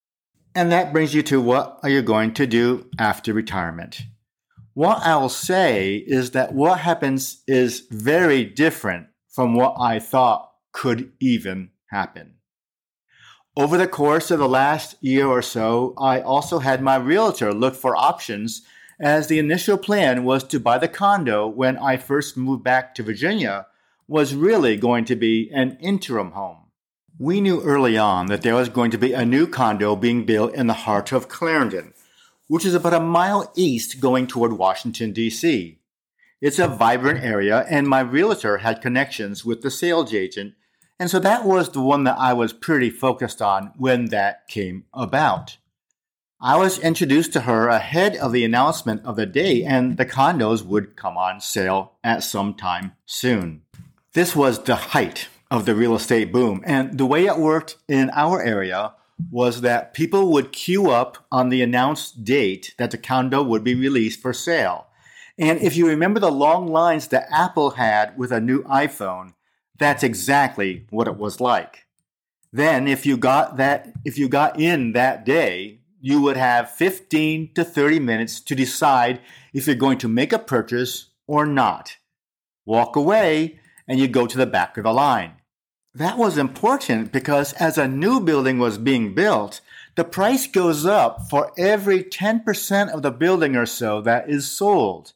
And 0.54 0.70
that 0.70 0.92
brings 0.92 1.14
you 1.14 1.22
to 1.24 1.40
what 1.40 1.78
are 1.82 1.88
you 1.88 2.02
going 2.02 2.34
to 2.34 2.46
do 2.46 2.90
after 2.98 3.32
retirement? 3.32 4.02
What 4.74 5.02
I 5.02 5.16
will 5.16 5.28
say 5.28 5.96
is 5.96 6.32
that 6.32 6.52
what 6.52 6.80
happens 6.80 7.42
is 7.46 7.86
very 7.90 8.44
different 8.44 9.06
from 9.28 9.54
what 9.54 9.76
I 9.78 9.98
thought 9.98 10.50
could 10.72 11.12
even 11.20 11.70
happen. 11.86 12.34
Over 13.56 13.76
the 13.76 13.86
course 13.86 14.30
of 14.30 14.38
the 14.38 14.48
last 14.48 14.96
year 15.02 15.26
or 15.26 15.42
so, 15.42 15.94
I 15.98 16.20
also 16.20 16.58
had 16.58 16.82
my 16.82 16.96
realtor 16.96 17.52
look 17.52 17.74
for 17.74 17.96
options 17.96 18.62
as 19.00 19.26
the 19.26 19.38
initial 19.38 19.76
plan 19.76 20.24
was 20.24 20.44
to 20.44 20.60
buy 20.60 20.78
the 20.78 20.88
condo 20.88 21.46
when 21.46 21.76
I 21.76 21.96
first 21.96 22.36
moved 22.36 22.62
back 22.62 22.94
to 22.94 23.02
Virginia 23.02 23.66
was 24.06 24.34
really 24.34 24.76
going 24.76 25.04
to 25.06 25.16
be 25.16 25.50
an 25.52 25.76
interim 25.80 26.32
home. 26.32 26.61
We 27.22 27.40
knew 27.40 27.62
early 27.62 27.96
on 27.96 28.26
that 28.26 28.42
there 28.42 28.56
was 28.56 28.68
going 28.68 28.90
to 28.90 28.98
be 28.98 29.12
a 29.12 29.24
new 29.24 29.46
condo 29.46 29.94
being 29.94 30.26
built 30.26 30.54
in 30.54 30.66
the 30.66 30.72
heart 30.72 31.12
of 31.12 31.28
Clarendon, 31.28 31.94
which 32.48 32.66
is 32.66 32.74
about 32.74 32.94
a 32.94 32.98
mile 32.98 33.52
east 33.54 34.00
going 34.00 34.26
toward 34.26 34.54
Washington, 34.54 35.12
D.C. 35.12 35.78
It's 36.40 36.58
a 36.58 36.66
vibrant 36.66 37.22
area, 37.22 37.64
and 37.70 37.86
my 37.86 38.00
realtor 38.00 38.58
had 38.58 38.82
connections 38.82 39.44
with 39.44 39.62
the 39.62 39.70
sales 39.70 40.12
agent 40.12 40.54
and 40.98 41.08
so 41.08 41.20
that 41.20 41.44
was 41.44 41.70
the 41.70 41.80
one 41.80 42.02
that 42.04 42.18
I 42.18 42.32
was 42.32 42.52
pretty 42.52 42.90
focused 42.90 43.40
on 43.40 43.72
when 43.76 44.06
that 44.06 44.48
came 44.48 44.86
about. 44.92 45.58
I 46.40 46.56
was 46.56 46.80
introduced 46.80 47.32
to 47.34 47.42
her 47.42 47.68
ahead 47.68 48.16
of 48.16 48.32
the 48.32 48.44
announcement 48.44 49.04
of 49.04 49.14
the 49.14 49.26
day 49.26 49.62
and 49.62 49.96
the 49.96 50.06
condos 50.06 50.64
would 50.64 50.96
come 50.96 51.16
on 51.16 51.40
sale 51.40 51.92
at 52.02 52.24
some 52.24 52.54
time 52.54 52.92
soon. 53.06 53.62
This 54.12 54.34
was 54.34 54.64
the 54.64 54.74
height 54.74 55.28
of 55.52 55.66
the 55.66 55.74
real 55.74 55.94
estate 55.94 56.32
boom. 56.32 56.62
And 56.64 56.96
the 56.96 57.04
way 57.04 57.26
it 57.26 57.36
worked 57.36 57.76
in 57.86 58.08
our 58.14 58.42
area 58.42 58.94
was 59.30 59.60
that 59.60 59.92
people 59.92 60.32
would 60.32 60.50
queue 60.50 60.90
up 60.90 61.18
on 61.30 61.50
the 61.50 61.60
announced 61.60 62.24
date 62.24 62.74
that 62.78 62.90
the 62.90 62.96
condo 62.96 63.42
would 63.42 63.62
be 63.62 63.74
released 63.74 64.22
for 64.22 64.32
sale. 64.32 64.86
And 65.38 65.60
if 65.60 65.76
you 65.76 65.86
remember 65.86 66.20
the 66.20 66.32
long 66.32 66.68
lines 66.68 67.08
that 67.08 67.28
Apple 67.30 67.72
had 67.72 68.16
with 68.16 68.32
a 68.32 68.40
new 68.40 68.62
iPhone, 68.62 69.34
that's 69.78 70.02
exactly 70.02 70.86
what 70.88 71.06
it 71.06 71.18
was 71.18 71.38
like. 71.38 71.84
Then 72.50 72.88
if 72.88 73.04
you 73.04 73.18
got 73.18 73.58
that 73.58 73.92
if 74.06 74.16
you 74.16 74.30
got 74.30 74.58
in 74.58 74.92
that 74.92 75.26
day, 75.26 75.80
you 76.00 76.22
would 76.22 76.38
have 76.38 76.70
15 76.70 77.52
to 77.54 77.62
30 77.62 78.00
minutes 78.00 78.40
to 78.40 78.54
decide 78.54 79.20
if 79.52 79.66
you're 79.66 79.76
going 79.76 79.98
to 79.98 80.08
make 80.08 80.32
a 80.32 80.38
purchase 80.38 81.10
or 81.26 81.44
not. 81.44 81.98
Walk 82.64 82.96
away 82.96 83.60
and 83.86 84.00
you 84.00 84.08
go 84.08 84.26
to 84.26 84.38
the 84.38 84.46
back 84.46 84.78
of 84.78 84.84
the 84.84 84.92
line. 84.94 85.34
That 85.94 86.18
was 86.18 86.38
important 86.38 87.12
because 87.12 87.52
as 87.54 87.76
a 87.76 87.88
new 87.88 88.20
building 88.20 88.58
was 88.58 88.78
being 88.78 89.14
built, 89.14 89.60
the 89.94 90.04
price 90.04 90.46
goes 90.46 90.86
up 90.86 91.28
for 91.28 91.52
every 91.58 92.02
10% 92.02 92.90
of 92.90 93.02
the 93.02 93.10
building 93.10 93.56
or 93.56 93.66
so 93.66 94.00
that 94.00 94.28
is 94.30 94.50
sold. 94.50 95.12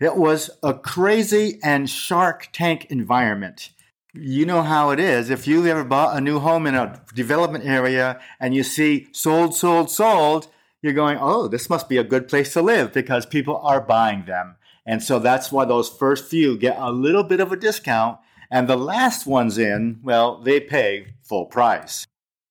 It 0.00 0.16
was 0.16 0.50
a 0.62 0.74
crazy 0.74 1.58
and 1.62 1.90
shark 1.90 2.48
tank 2.52 2.86
environment 2.90 3.70
you 4.14 4.44
know 4.44 4.62
how 4.62 4.90
it 4.90 5.00
is. 5.00 5.30
If 5.30 5.46
you 5.46 5.66
ever 5.66 5.84
bought 5.84 6.16
a 6.16 6.20
new 6.20 6.38
home 6.38 6.66
in 6.66 6.74
a 6.74 7.02
development 7.14 7.64
area 7.64 8.20
and 8.38 8.54
you 8.54 8.62
see 8.62 9.08
sold, 9.12 9.54
sold, 9.54 9.90
sold, 9.90 10.48
you're 10.82 10.92
going, 10.92 11.18
oh, 11.20 11.48
this 11.48 11.70
must 11.70 11.88
be 11.88 11.96
a 11.96 12.04
good 12.04 12.28
place 12.28 12.52
to 12.52 12.62
live 12.62 12.92
because 12.92 13.24
people 13.24 13.56
are 13.58 13.80
buying 13.80 14.24
them. 14.26 14.56
And 14.84 15.02
so 15.02 15.18
that's 15.18 15.50
why 15.50 15.64
those 15.64 15.88
first 15.88 16.28
few 16.28 16.58
get 16.58 16.76
a 16.78 16.90
little 16.90 17.22
bit 17.22 17.40
of 17.40 17.52
a 17.52 17.56
discount. 17.56 18.18
And 18.52 18.68
the 18.68 18.76
last 18.76 19.26
ones 19.26 19.58
in, 19.58 19.98
well, 20.04 20.38
they 20.40 20.60
pay 20.60 21.14
full 21.22 21.46
price. 21.46 22.06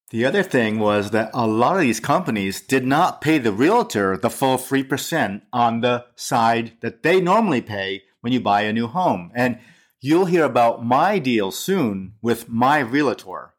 The 0.09 0.25
other 0.25 0.43
thing 0.43 0.79
was 0.79 1.11
that 1.11 1.31
a 1.33 1.47
lot 1.47 1.77
of 1.77 1.83
these 1.83 2.01
companies 2.01 2.59
did 2.59 2.85
not 2.85 3.21
pay 3.21 3.37
the 3.37 3.53
realtor 3.53 4.17
the 4.17 4.29
full 4.29 4.57
3% 4.57 5.41
on 5.53 5.79
the 5.79 6.05
side 6.15 6.73
that 6.81 7.03
they 7.03 7.21
normally 7.21 7.61
pay 7.61 8.03
when 8.19 8.33
you 8.33 8.41
buy 8.41 8.63
a 8.63 8.73
new 8.73 8.87
home. 8.87 9.31
And 9.33 9.59
You'll 10.03 10.25
hear 10.25 10.45
about 10.45 10.83
my 10.83 11.19
deal 11.19 11.51
soon 11.51 12.15
with 12.23 12.49
my 12.49 12.79
realtor. 12.79 13.53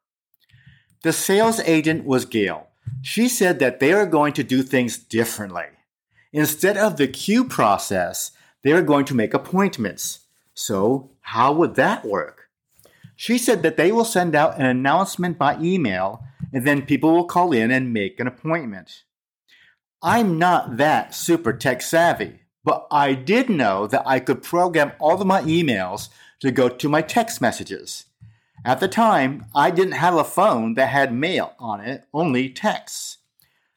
The 1.04 1.12
sales 1.12 1.60
agent 1.60 2.04
was 2.04 2.24
Gail. 2.24 2.66
She 3.00 3.28
said 3.28 3.60
that 3.60 3.78
they 3.78 3.92
are 3.92 4.06
going 4.06 4.32
to 4.32 4.42
do 4.42 4.64
things 4.64 4.98
differently. 4.98 5.66
Instead 6.32 6.76
of 6.76 6.96
the 6.96 7.06
queue 7.06 7.44
process, 7.44 8.32
they 8.62 8.72
are 8.72 8.82
going 8.82 9.04
to 9.04 9.14
make 9.14 9.34
appointments. 9.34 10.26
So, 10.52 11.11
how 11.22 11.52
would 11.52 11.74
that 11.76 12.04
work? 12.04 12.48
She 13.16 13.38
said 13.38 13.62
that 13.62 13.76
they 13.76 13.92
will 13.92 14.04
send 14.04 14.34
out 14.34 14.58
an 14.58 14.66
announcement 14.66 15.38
by 15.38 15.58
email 15.60 16.24
and 16.52 16.66
then 16.66 16.86
people 16.86 17.12
will 17.12 17.24
call 17.24 17.52
in 17.52 17.70
and 17.70 17.92
make 17.92 18.20
an 18.20 18.26
appointment. 18.26 19.04
I'm 20.02 20.38
not 20.38 20.76
that 20.78 21.14
super 21.14 21.52
tech 21.52 21.80
savvy, 21.80 22.40
but 22.64 22.86
I 22.90 23.14
did 23.14 23.48
know 23.48 23.86
that 23.86 24.02
I 24.04 24.18
could 24.18 24.42
program 24.42 24.92
all 24.98 25.20
of 25.20 25.26
my 25.26 25.42
emails 25.42 26.08
to 26.40 26.50
go 26.50 26.68
to 26.68 26.88
my 26.88 27.02
text 27.02 27.40
messages. 27.40 28.06
At 28.64 28.80
the 28.80 28.88
time, 28.88 29.46
I 29.54 29.70
didn't 29.70 29.94
have 29.94 30.14
a 30.14 30.24
phone 30.24 30.74
that 30.74 30.88
had 30.88 31.14
mail 31.14 31.54
on 31.58 31.80
it, 31.80 32.04
only 32.12 32.48
texts. 32.48 33.18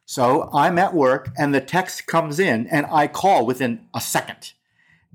So 0.05 0.49
I'm 0.53 0.77
at 0.77 0.93
work 0.93 1.29
and 1.37 1.53
the 1.53 1.61
text 1.61 2.05
comes 2.05 2.39
in 2.39 2.67
and 2.67 2.85
I 2.91 3.07
call 3.07 3.45
within 3.45 3.87
a 3.93 4.01
second. 4.01 4.53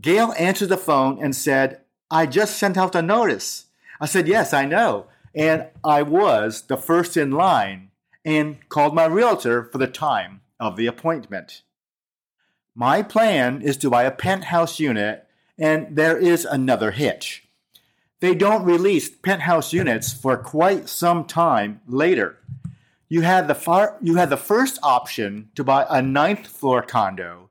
Gail 0.00 0.34
answered 0.38 0.70
the 0.70 0.76
phone 0.76 1.22
and 1.22 1.37
said, 1.37 1.79
I 2.11 2.26
just 2.26 2.59
sent 2.59 2.76
out 2.76 2.95
a 2.95 3.02
notice. 3.02 3.67
I 4.00 4.07
said, 4.07 4.26
Yes, 4.26 4.52
I 4.52 4.64
know. 4.64 5.07
And 5.35 5.67
I 5.85 6.02
was 6.02 6.62
the 6.62 6.76
first 6.76 7.17
in 7.17 7.31
line 7.31 7.90
and 8.25 8.69
called 8.69 8.95
my 8.95 9.07
realtor 9.07 9.64
for 9.64 9.79
the 9.79 9.87
time 9.87 10.40
of 10.59 10.76
the 10.76 10.87
appointment. 10.87 11.62
My 12.75 13.02
plan 13.02 13.62
is 13.62 13.76
to 13.79 13.90
buy 13.90 14.05
a 14.05 14.11
penthouse 14.11 14.81
unit 14.81 15.26
and 15.59 15.95
there 15.95 16.17
is 16.17 16.45
another 16.45 16.90
hitch. 16.90 17.47
They 18.21 18.35
don't 18.35 18.64
release 18.64 19.09
penthouse 19.09 19.73
units 19.73 20.12
for 20.12 20.37
quite 20.37 20.88
some 20.88 21.25
time 21.25 21.81
later. 21.87 22.38
You 23.09 23.23
had 23.23 23.49
the 23.49 23.55
far, 23.55 23.97
you 24.00 24.17
had 24.17 24.31
the 24.31 24.37
first 24.37 24.79
option 24.83 25.50
to 25.55 25.64
buy 25.64 25.87
a 25.88 26.02
ninth 26.02 26.47
floor 26.47 26.83
condo, 26.83 27.50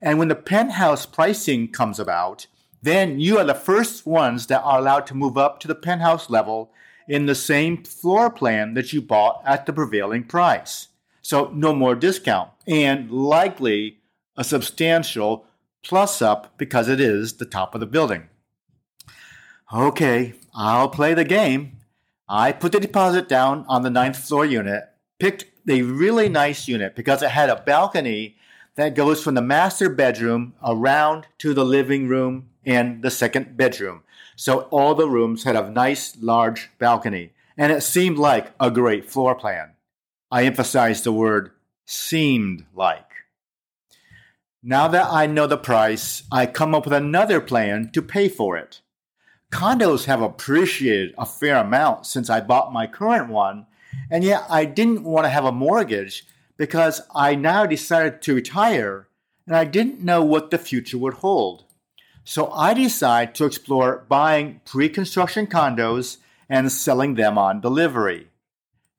and 0.00 0.18
when 0.18 0.28
the 0.28 0.34
penthouse 0.34 1.04
pricing 1.04 1.68
comes 1.68 1.98
about, 1.98 2.46
then 2.82 3.20
you 3.20 3.38
are 3.38 3.44
the 3.44 3.54
first 3.54 4.06
ones 4.06 4.46
that 4.46 4.62
are 4.62 4.78
allowed 4.78 5.06
to 5.06 5.14
move 5.14 5.36
up 5.36 5.60
to 5.60 5.68
the 5.68 5.74
penthouse 5.74 6.30
level 6.30 6.72
in 7.06 7.26
the 7.26 7.34
same 7.34 7.82
floor 7.82 8.30
plan 8.30 8.74
that 8.74 8.92
you 8.92 9.02
bought 9.02 9.42
at 9.44 9.66
the 9.66 9.72
prevailing 9.72 10.24
price. 10.24 10.88
So 11.22 11.50
no 11.54 11.74
more 11.74 11.94
discount 11.94 12.50
and 12.66 13.10
likely 13.10 13.98
a 14.36 14.44
substantial 14.44 15.46
plus 15.82 16.22
up 16.22 16.56
because 16.56 16.88
it 16.88 17.00
is 17.00 17.34
the 17.34 17.44
top 17.44 17.74
of 17.74 17.80
the 17.80 17.86
building. 17.86 18.28
Okay, 19.72 20.34
I'll 20.54 20.88
play 20.88 21.14
the 21.14 21.24
game. 21.24 21.78
I 22.28 22.52
put 22.52 22.72
the 22.72 22.80
deposit 22.80 23.28
down 23.28 23.64
on 23.68 23.82
the 23.82 23.90
ninth 23.90 24.16
floor 24.16 24.44
unit, 24.44 24.84
picked 25.18 25.46
a 25.68 25.82
really 25.82 26.28
nice 26.28 26.68
unit 26.68 26.96
because 26.96 27.22
it 27.22 27.30
had 27.30 27.50
a 27.50 27.62
balcony 27.62 28.36
that 28.76 28.94
goes 28.94 29.22
from 29.22 29.34
the 29.34 29.42
master 29.42 29.88
bedroom 29.88 30.54
around 30.64 31.26
to 31.38 31.52
the 31.54 31.64
living 31.64 32.08
room 32.08 32.49
and 32.64 33.02
the 33.02 33.10
second 33.10 33.56
bedroom. 33.56 34.02
so 34.36 34.60
all 34.70 34.94
the 34.94 35.08
rooms 35.08 35.44
had 35.44 35.56
a 35.56 35.70
nice 35.70 36.16
large 36.20 36.70
balcony, 36.78 37.32
and 37.56 37.70
it 37.70 37.82
seemed 37.82 38.18
like 38.18 38.52
a 38.58 38.70
great 38.70 39.04
floor 39.08 39.34
plan. 39.34 39.72
I 40.30 40.44
emphasize 40.44 41.02
the 41.02 41.12
word 41.12 41.50
seemed 41.84 42.64
like. 42.74 43.10
Now 44.62 44.88
that 44.88 45.06
I 45.10 45.26
know 45.26 45.46
the 45.46 45.56
price, 45.56 46.22
I 46.30 46.46
come 46.46 46.74
up 46.74 46.84
with 46.84 46.94
another 46.94 47.40
plan 47.40 47.90
to 47.92 48.02
pay 48.02 48.28
for 48.28 48.56
it. 48.56 48.80
Condos 49.50 50.04
have 50.04 50.22
appreciated 50.22 51.14
a 51.18 51.26
fair 51.26 51.56
amount 51.56 52.06
since 52.06 52.30
I 52.30 52.40
bought 52.40 52.72
my 52.72 52.86
current 52.86 53.28
one, 53.28 53.66
and 54.10 54.22
yet 54.22 54.44
I 54.48 54.64
didn't 54.64 55.02
want 55.02 55.24
to 55.24 55.30
have 55.30 55.44
a 55.44 55.52
mortgage 55.52 56.26
because 56.56 57.00
I 57.14 57.34
now 57.34 57.66
decided 57.66 58.22
to 58.22 58.34
retire 58.34 59.08
and 59.46 59.56
I 59.56 59.64
didn't 59.64 60.00
know 60.00 60.22
what 60.22 60.50
the 60.50 60.58
future 60.58 60.98
would 60.98 61.14
hold. 61.14 61.64
So 62.30 62.52
I 62.52 62.74
decided 62.74 63.34
to 63.34 63.44
explore 63.44 64.04
buying 64.08 64.60
pre 64.64 64.88
construction 64.88 65.48
condos 65.48 66.18
and 66.48 66.70
selling 66.70 67.16
them 67.16 67.36
on 67.36 67.60
delivery. 67.60 68.28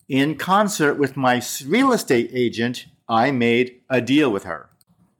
In 0.09 0.35
concert 0.35 0.95
with 0.95 1.15
my 1.15 1.41
real 1.65 1.93
estate 1.93 2.29
agent, 2.33 2.87
I 3.07 3.31
made 3.31 3.83
a 3.89 4.01
deal 4.01 4.29
with 4.29 4.43
her. 4.43 4.69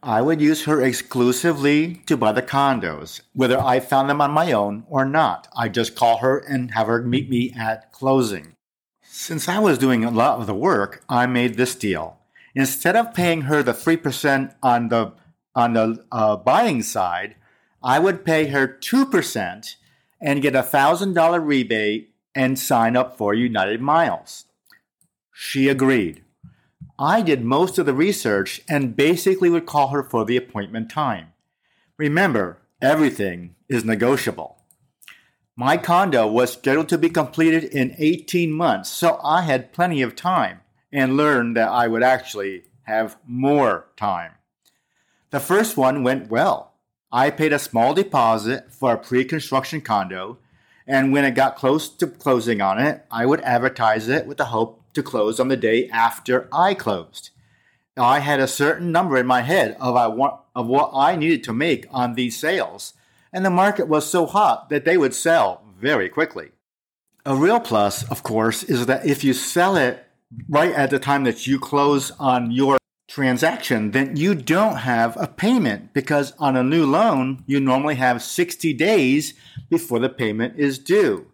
I 0.03 0.21
would 0.21 0.41
use 0.41 0.65
her 0.65 0.81
exclusively 0.81 2.01
to 2.07 2.17
buy 2.17 2.33
the 2.33 2.41
condos, 2.41 3.21
whether 3.31 3.57
I 3.57 3.79
found 3.79 4.09
them 4.09 4.19
on 4.19 4.31
my 4.31 4.51
own 4.51 4.83
or 4.89 5.05
not. 5.05 5.47
I 5.55 5.69
just 5.69 5.95
call 5.95 6.17
her 6.17 6.37
and 6.37 6.71
have 6.71 6.87
her 6.87 7.01
meet 7.01 7.29
me 7.29 7.53
at 7.57 7.93
closing. 7.93 8.55
Since 9.03 9.47
I 9.47 9.59
was 9.59 9.77
doing 9.77 10.03
a 10.03 10.11
lot 10.11 10.41
of 10.41 10.47
the 10.47 10.53
work, 10.53 11.01
I 11.07 11.27
made 11.27 11.55
this 11.55 11.75
deal. 11.75 12.17
Instead 12.55 12.97
of 12.97 13.13
paying 13.13 13.43
her 13.43 13.63
the 13.63 13.71
3% 13.71 14.53
on 14.61 14.89
the 14.89 15.13
on 15.55 15.73
the 15.73 16.05
uh, 16.11 16.35
buying 16.37 16.81
side, 16.81 17.35
I 17.83 17.99
would 17.99 18.25
pay 18.25 18.47
her 18.47 18.67
2% 18.67 19.75
and 20.21 20.41
get 20.41 20.55
a 20.55 20.61
$1,000 20.61 21.45
rebate 21.45 22.13
and 22.35 22.57
sign 22.57 22.95
up 22.95 23.17
for 23.17 23.33
United 23.33 23.81
Miles. 23.81 24.45
She 25.33 25.67
agreed. 25.67 26.23
I 26.99 27.21
did 27.23 27.43
most 27.43 27.79
of 27.79 27.87
the 27.87 27.93
research 27.93 28.61
and 28.69 28.95
basically 28.95 29.49
would 29.49 29.65
call 29.65 29.87
her 29.87 30.03
for 30.03 30.23
the 30.23 30.37
appointment 30.37 30.91
time. 30.91 31.33
Remember, 31.97 32.59
everything 32.81 33.55
is 33.67 33.83
negotiable. 33.83 34.57
My 35.55 35.77
condo 35.77 36.27
was 36.27 36.53
scheduled 36.53 36.89
to 36.89 36.97
be 36.97 37.09
completed 37.09 37.63
in 37.63 37.95
18 37.97 38.51
months, 38.51 38.89
so 38.89 39.19
I 39.23 39.41
had 39.41 39.73
plenty 39.73 40.01
of 40.01 40.15
time 40.15 40.61
and 40.91 41.17
learned 41.17 41.57
that 41.57 41.69
I 41.69 41.87
would 41.87 42.03
actually 42.03 42.63
have 42.83 43.17
more 43.25 43.87
time. 43.97 44.33
The 45.31 45.39
first 45.39 45.77
one 45.77 46.03
went 46.03 46.29
well. 46.29 46.70
I 47.13 47.29
paid 47.29 47.51
a 47.51 47.59
small 47.59 47.93
deposit 47.93 48.71
for 48.71 48.93
a 48.93 48.97
pre 48.97 49.25
construction 49.25 49.81
condo, 49.81 50.37
and 50.87 51.11
when 51.11 51.25
it 51.25 51.35
got 51.35 51.55
close 51.55 51.89
to 51.89 52.07
closing 52.07 52.61
on 52.61 52.79
it, 52.79 53.05
I 53.11 53.25
would 53.25 53.41
advertise 53.41 54.07
it 54.07 54.25
with 54.25 54.37
the 54.37 54.45
hope 54.45 54.81
to 54.93 55.03
close 55.03 55.39
on 55.39 55.49
the 55.49 55.57
day 55.57 55.89
after 55.89 56.47
I 56.53 56.73
closed. 56.73 57.31
I 57.97 58.19
had 58.19 58.39
a 58.39 58.47
certain 58.47 58.91
number 58.91 59.17
in 59.17 59.27
my 59.27 59.41
head 59.41 59.75
of, 59.79 59.95
I 59.95 60.07
want, 60.07 60.39
of 60.55 60.67
what 60.67 60.91
I 60.93 61.15
needed 61.15 61.43
to 61.45 61.53
make 61.53 61.85
on 61.91 62.13
these 62.13 62.37
sales, 62.37 62.93
and 63.33 63.45
the 63.45 63.49
market 63.49 63.87
was 63.87 64.09
so 64.09 64.25
hot 64.25 64.69
that 64.69 64.85
they 64.85 64.97
would 64.97 65.13
sell 65.13 65.63
very 65.79 66.07
quickly. 66.07 66.51
A 67.25 67.35
real 67.35 67.59
plus, 67.59 68.03
of 68.09 68.23
course, 68.23 68.63
is 68.63 68.85
that 68.85 69.05
if 69.05 69.23
you 69.23 69.33
sell 69.33 69.75
it 69.75 70.07
right 70.47 70.71
at 70.71 70.89
the 70.89 70.99
time 70.99 71.25
that 71.25 71.45
you 71.45 71.59
close 71.59 72.11
on 72.11 72.51
your 72.51 72.77
transaction, 73.11 73.91
then 73.91 74.15
you 74.15 74.33
don't 74.33 74.77
have 74.77 75.17
a 75.17 75.27
payment 75.27 75.93
because 75.93 76.31
on 76.39 76.55
a 76.55 76.63
new 76.63 76.85
loan, 76.85 77.43
you 77.45 77.59
normally 77.59 77.95
have 77.95 78.23
60 78.23 78.73
days 78.73 79.33
before 79.69 79.99
the 79.99 80.07
payment 80.07 80.57
is 80.57 80.79
due. 80.79 81.27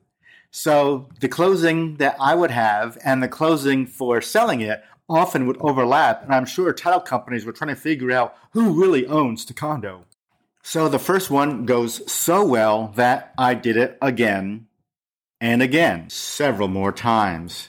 So 0.49 1.07
the 1.19 1.27
closing 1.27 1.97
that 1.97 2.15
I 2.19 2.33
would 2.33 2.49
have 2.49 2.97
and 3.05 3.21
the 3.21 3.27
closing 3.27 3.85
for 3.85 4.21
selling 4.21 4.61
it 4.61 4.83
often 5.07 5.45
would 5.45 5.57
overlap. 5.59 6.23
And 6.23 6.33
I'm 6.33 6.45
sure 6.45 6.73
title 6.73 6.99
companies 6.99 7.45
were 7.45 7.53
trying 7.53 7.75
to 7.75 7.79
figure 7.79 8.11
out 8.11 8.35
who 8.53 8.81
really 8.81 9.05
owns 9.05 9.45
the 9.45 9.53
condo. 9.53 10.05
So 10.63 10.89
the 10.89 10.99
first 10.99 11.29
one 11.29 11.65
goes 11.65 12.11
so 12.11 12.43
well 12.43 12.91
that 12.95 13.33
I 13.37 13.53
did 13.53 13.77
it 13.77 13.99
again 14.01 14.65
and 15.39 15.61
again, 15.61 16.09
several 16.09 16.69
more 16.69 16.91
times. 16.91 17.67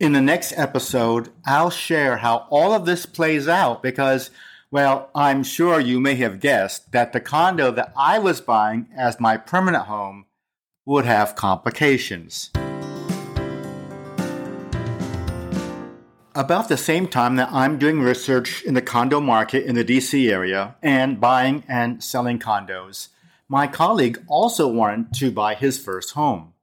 In 0.00 0.12
the 0.12 0.20
next 0.20 0.52
episode, 0.56 1.30
I'll 1.46 1.70
share 1.70 2.16
how 2.16 2.48
all 2.50 2.72
of 2.72 2.84
this 2.84 3.06
plays 3.06 3.46
out 3.46 3.80
because, 3.80 4.30
well, 4.68 5.08
I'm 5.14 5.44
sure 5.44 5.78
you 5.78 6.00
may 6.00 6.16
have 6.16 6.40
guessed 6.40 6.90
that 6.90 7.12
the 7.12 7.20
condo 7.20 7.70
that 7.70 7.92
I 7.96 8.18
was 8.18 8.40
buying 8.40 8.88
as 8.96 9.20
my 9.20 9.36
permanent 9.36 9.84
home 9.84 10.24
would 10.84 11.04
have 11.04 11.36
complications. 11.36 12.50
About 16.34 16.68
the 16.68 16.76
same 16.76 17.06
time 17.06 17.36
that 17.36 17.52
I'm 17.52 17.78
doing 17.78 18.00
research 18.00 18.64
in 18.64 18.74
the 18.74 18.82
condo 18.82 19.20
market 19.20 19.64
in 19.64 19.76
the 19.76 19.84
DC 19.84 20.28
area 20.28 20.74
and 20.82 21.20
buying 21.20 21.62
and 21.68 22.02
selling 22.02 22.40
condos, 22.40 23.10
my 23.48 23.68
colleague 23.68 24.20
also 24.26 24.66
wanted 24.66 25.14
to 25.14 25.30
buy 25.30 25.54
his 25.54 25.78
first 25.78 26.14
home. 26.14 26.54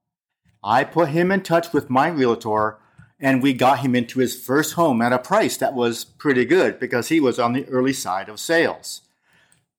I 0.62 0.84
put 0.84 1.10
him 1.10 1.32
in 1.32 1.44
touch 1.44 1.72
with 1.72 1.90
my 1.90 2.10
realtor 2.10 2.81
and 3.22 3.42
we 3.42 3.54
got 3.54 3.80
him 3.80 3.96
into 3.96 4.20
his 4.20 4.36
first 4.36 4.74
home 4.74 5.02
at 5.02 5.14
a 5.14 5.20
price 5.20 5.56
that 5.58 5.76
was 5.76 6.04
pretty 6.04 6.44
good 6.44 6.80
because 6.80 7.10
he 7.10 7.20
was 7.20 7.38
on 7.38 7.54
the 7.54 7.66
early 7.66 7.94
side 7.94 8.28
of 8.28 8.40
sales. 8.40 9.02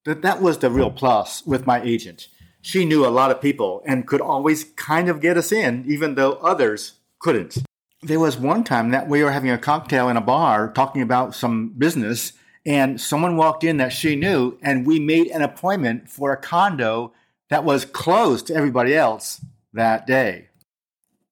But 0.05 0.23
that 0.23 0.41
was 0.41 0.59
the 0.59 0.71
real 0.71 0.91
plus 0.91 1.45
with 1.45 1.67
my 1.67 1.83
agent. 1.83 2.29
She 2.61 2.85
knew 2.85 3.05
a 3.05 3.09
lot 3.09 3.33
of 3.33 3.41
people 3.41 3.83
and 3.85 4.07
could 4.07 4.21
always 4.21 4.65
kind 4.65 5.09
of 5.09 5.21
get 5.21 5.37
us 5.37 5.51
in, 5.51 5.85
even 5.89 6.15
though 6.15 6.35
others 6.35 6.95
couldn't. 7.19 7.59
There 8.03 8.21
was 8.21 8.37
one 8.37 8.63
time 8.65 8.91
that 8.91 9.09
we 9.09 9.23
were 9.23 9.33
having 9.33 9.51
a 9.51 9.59
cocktail 9.59 10.09
in 10.09 10.17
a 10.17 10.21
bar 10.21 10.73
talking 10.73 11.03
about 11.03 11.35
some 11.35 11.71
business, 11.71 12.33
and 12.65 13.01
someone 13.01 13.37
walked 13.37 13.65
in 13.65 13.77
that 13.79 13.93
she 13.93 14.15
knew, 14.15 14.59
and 14.63 14.87
we 14.87 15.01
made 15.01 15.29
an 15.29 15.43
appointment 15.43 16.09
for 16.09 16.33
a 16.33 16.37
condo 16.37 17.13
that 17.49 17.65
was 17.65 17.85
closed 17.85 18.47
to 18.47 18.55
everybody 18.55 18.95
else 18.95 19.45
that 19.73 20.07
day. 20.07 20.49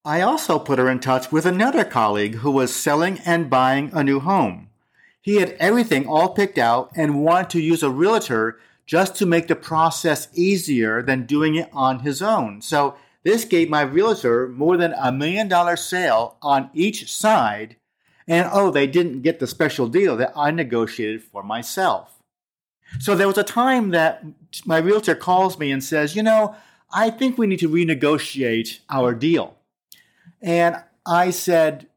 I 0.05 0.23
also 0.23 0.59
put 0.59 0.79
her 0.79 0.89
in 0.89 1.01
touch 1.01 1.31
with 1.31 1.45
another 1.45 1.85
colleague 1.85 2.37
who 2.37 2.51
was 2.51 2.75
selling 2.75 3.19
and 3.27 3.51
buying 3.51 3.91
a 3.93 4.03
new 4.03 4.21
home. 4.21 4.71
He 5.21 5.37
had 5.37 5.57
everything 5.61 6.07
all 6.07 6.31
picked 6.31 6.57
out 6.57 6.91
and 6.97 7.23
wanted 7.23 7.51
to 7.51 7.61
use 7.61 7.83
a 7.83 7.91
realtor 7.91 8.59
just 8.87 9.15
to 9.17 9.27
make 9.27 9.47
the 9.47 9.57
process 9.57 10.29
easier 10.33 11.03
than 11.03 11.27
doing 11.27 11.55
it 11.55 11.69
on 11.75 11.99
his 11.99 12.23
own. 12.23 12.63
So 12.63 12.97
this 13.25 13.45
gave 13.45 13.69
my 13.69 13.83
realtor 13.83 14.49
more 14.49 14.79
than 14.79 14.95
a 14.95 15.13
million 15.13 15.49
dollar 15.49 15.77
sale 15.77 16.39
on 16.41 16.71
each 16.73 17.13
side. 17.13 17.77
And 18.27 18.49
oh, 18.51 18.71
they 18.71 18.87
didn't 18.87 19.21
get 19.21 19.39
the 19.39 19.47
special 19.47 19.87
deal 19.87 20.17
that 20.17 20.33
I 20.35 20.51
negotiated 20.51 21.23
for 21.25 21.43
myself. 21.43 22.23
So 23.01 23.15
there 23.15 23.29
was 23.29 23.39
a 23.39 23.45
time 23.45 23.91
that 23.91 24.25
my 24.65 24.79
realtor 24.79 25.15
calls 25.15 25.59
me 25.59 25.71
and 25.71 25.85
says, 25.85 26.17
you 26.17 26.23
know, 26.23 26.57
I 26.91 27.11
think 27.11 27.37
we 27.37 27.47
need 27.47 27.61
to 27.61 27.69
renegotiate 27.69 28.79
our 28.89 29.15
deal. 29.15 29.59
And 30.43 30.77
I 31.07 31.31
said, 31.31 31.89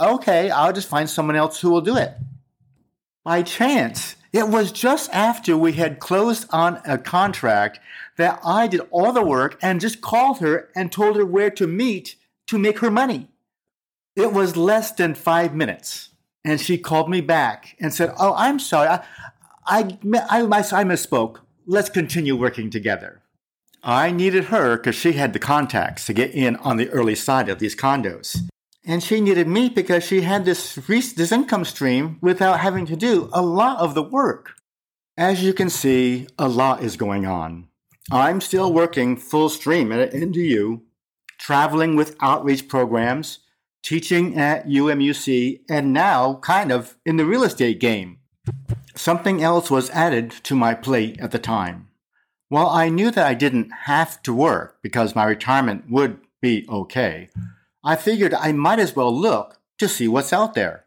okay, 0.00 0.50
I'll 0.50 0.72
just 0.72 0.88
find 0.88 1.08
someone 1.08 1.36
else 1.36 1.60
who 1.60 1.70
will 1.70 1.80
do 1.80 1.96
it. 1.96 2.14
By 3.24 3.42
chance, 3.42 4.16
it 4.32 4.48
was 4.48 4.72
just 4.72 5.10
after 5.12 5.56
we 5.56 5.74
had 5.74 6.00
closed 6.00 6.46
on 6.50 6.80
a 6.86 6.98
contract 6.98 7.78
that 8.16 8.40
I 8.44 8.66
did 8.66 8.80
all 8.90 9.12
the 9.12 9.24
work 9.24 9.58
and 9.62 9.80
just 9.80 10.00
called 10.00 10.38
her 10.38 10.70
and 10.74 10.90
told 10.90 11.16
her 11.16 11.24
where 11.24 11.50
to 11.50 11.66
meet 11.66 12.16
to 12.46 12.58
make 12.58 12.80
her 12.80 12.90
money. 12.90 13.28
It 14.16 14.32
was 14.32 14.56
less 14.56 14.92
than 14.92 15.14
five 15.14 15.54
minutes. 15.54 16.10
And 16.44 16.60
she 16.60 16.76
called 16.76 17.08
me 17.08 17.20
back 17.20 17.76
and 17.78 17.94
said, 17.94 18.12
Oh, 18.18 18.34
I'm 18.36 18.58
sorry. 18.58 18.88
I, 18.88 19.04
I, 19.64 19.98
I, 20.28 20.40
I 20.40 20.84
misspoke. 20.84 21.38
Let's 21.66 21.88
continue 21.88 22.34
working 22.34 22.68
together. 22.68 23.21
I 23.82 24.12
needed 24.12 24.44
her 24.44 24.76
because 24.76 24.94
she 24.94 25.12
had 25.12 25.32
the 25.32 25.40
contacts 25.40 26.06
to 26.06 26.12
get 26.12 26.30
in 26.32 26.56
on 26.56 26.76
the 26.76 26.88
early 26.90 27.16
side 27.16 27.48
of 27.48 27.58
these 27.58 27.74
condos. 27.74 28.48
And 28.84 29.02
she 29.02 29.20
needed 29.20 29.48
me 29.48 29.68
because 29.68 30.04
she 30.04 30.22
had 30.22 30.44
this, 30.44 30.74
this 30.74 31.32
income 31.32 31.64
stream 31.64 32.18
without 32.20 32.60
having 32.60 32.86
to 32.86 32.96
do 32.96 33.28
a 33.32 33.42
lot 33.42 33.78
of 33.80 33.94
the 33.94 34.02
work. 34.02 34.54
As 35.16 35.42
you 35.42 35.52
can 35.52 35.68
see, 35.68 36.26
a 36.38 36.48
lot 36.48 36.82
is 36.82 36.96
going 36.96 37.26
on. 37.26 37.68
I'm 38.10 38.40
still 38.40 38.72
working 38.72 39.16
full 39.16 39.48
stream 39.48 39.92
at 39.92 40.12
NDU, 40.12 40.82
traveling 41.38 41.96
with 41.96 42.16
outreach 42.20 42.68
programs, 42.68 43.40
teaching 43.82 44.38
at 44.38 44.66
UMUC, 44.66 45.60
and 45.68 45.92
now 45.92 46.34
kind 46.36 46.72
of 46.72 46.96
in 47.04 47.16
the 47.16 47.26
real 47.26 47.44
estate 47.44 47.80
game. 47.80 48.18
Something 48.94 49.42
else 49.42 49.70
was 49.70 49.90
added 49.90 50.30
to 50.44 50.54
my 50.54 50.74
plate 50.74 51.20
at 51.20 51.30
the 51.30 51.38
time. 51.38 51.88
Well, 52.52 52.68
I 52.68 52.90
knew 52.90 53.10
that 53.10 53.26
I 53.26 53.32
didn't 53.32 53.70
have 53.84 54.22
to 54.24 54.34
work 54.34 54.76
because 54.82 55.14
my 55.14 55.24
retirement 55.24 55.90
would 55.90 56.18
be 56.42 56.66
okay. 56.68 57.30
I 57.82 57.96
figured 57.96 58.34
I 58.34 58.52
might 58.52 58.78
as 58.78 58.94
well 58.94 59.10
look 59.10 59.58
to 59.78 59.88
see 59.88 60.06
what's 60.06 60.34
out 60.34 60.52
there. 60.52 60.84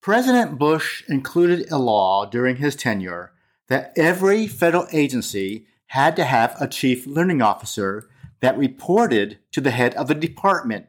President 0.00 0.58
Bush 0.58 1.04
included 1.10 1.70
a 1.70 1.76
law 1.76 2.24
during 2.24 2.56
his 2.56 2.74
tenure 2.74 3.32
that 3.68 3.92
every 3.96 4.46
federal 4.46 4.86
agency 4.94 5.66
had 5.88 6.16
to 6.16 6.24
have 6.24 6.56
a 6.58 6.66
chief 6.66 7.06
learning 7.06 7.42
officer 7.42 8.08
that 8.40 8.56
reported 8.56 9.40
to 9.50 9.60
the 9.60 9.72
head 9.72 9.94
of 9.96 10.08
the 10.08 10.14
department, 10.14 10.86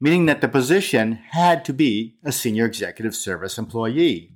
meaning 0.00 0.26
that 0.26 0.42
the 0.42 0.48
position 0.48 1.14
had 1.30 1.64
to 1.64 1.72
be 1.72 2.14
a 2.22 2.30
senior 2.30 2.66
executive 2.66 3.16
service 3.16 3.58
employee. 3.58 4.30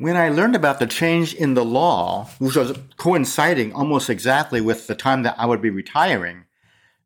When 0.00 0.16
I 0.16 0.28
learned 0.28 0.54
about 0.54 0.78
the 0.78 0.86
change 0.86 1.34
in 1.34 1.54
the 1.54 1.64
law, 1.64 2.30
which 2.38 2.54
was 2.54 2.78
coinciding 2.98 3.72
almost 3.72 4.08
exactly 4.08 4.60
with 4.60 4.86
the 4.86 4.94
time 4.94 5.24
that 5.24 5.34
I 5.36 5.46
would 5.46 5.60
be 5.60 5.70
retiring, 5.70 6.44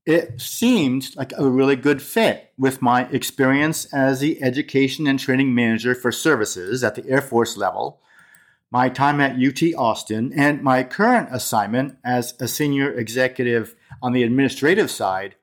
it 0.04 0.38
seemed 0.42 1.16
like 1.16 1.32
a 1.38 1.48
really 1.48 1.74
good 1.74 2.02
fit 2.02 2.52
with 2.58 2.82
my 2.82 3.06
experience 3.06 3.86
as 3.94 4.20
the 4.20 4.42
education 4.42 5.06
and 5.06 5.18
training 5.18 5.54
manager 5.54 5.94
for 5.94 6.12
services 6.12 6.84
at 6.84 6.94
the 6.94 7.08
Air 7.08 7.22
Force 7.22 7.56
level, 7.56 8.02
my 8.70 8.90
time 8.90 9.22
at 9.22 9.42
UT 9.42 9.62
Austin, 9.74 10.30
and 10.36 10.62
my 10.62 10.82
current 10.82 11.30
assignment 11.32 11.96
as 12.04 12.34
a 12.40 12.46
senior 12.46 12.92
executive 12.92 13.74
on 14.02 14.12
the 14.12 14.22
administrative 14.22 14.90
side. 14.90 15.36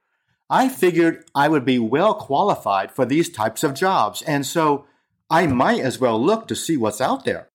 I 0.51 0.69
figured 0.69 1.25
I 1.33 1.47
would 1.47 1.65
be 1.65 1.79
well 1.79 2.13
qualified 2.13 2.91
for 2.91 3.05
these 3.05 3.27
types 3.27 3.63
of 3.63 3.73
jobs, 3.73 4.21
and 4.21 4.45
so 4.45 4.85
I 5.29 5.45
might 5.45 5.81
as 5.81 5.99
well 5.99 6.19
look 6.19 6.47
to 6.47 6.55
see 6.55 6.75
what's 6.75 6.99
out 6.99 7.23
there. 7.23 7.49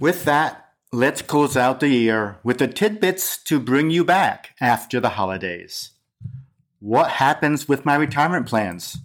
With 0.00 0.24
that, 0.24 0.70
let's 0.90 1.20
close 1.20 1.54
out 1.56 1.80
the 1.80 1.88
year 1.88 2.38
with 2.42 2.58
the 2.58 2.68
tidbits 2.68 3.36
to 3.44 3.60
bring 3.60 3.90
you 3.90 4.04
back 4.04 4.54
after 4.60 5.00
the 5.00 5.10
holidays. 5.10 5.90
What 6.80 7.10
happens 7.12 7.68
with 7.68 7.84
my 7.84 7.94
retirement 7.94 8.46
plans? 8.46 8.98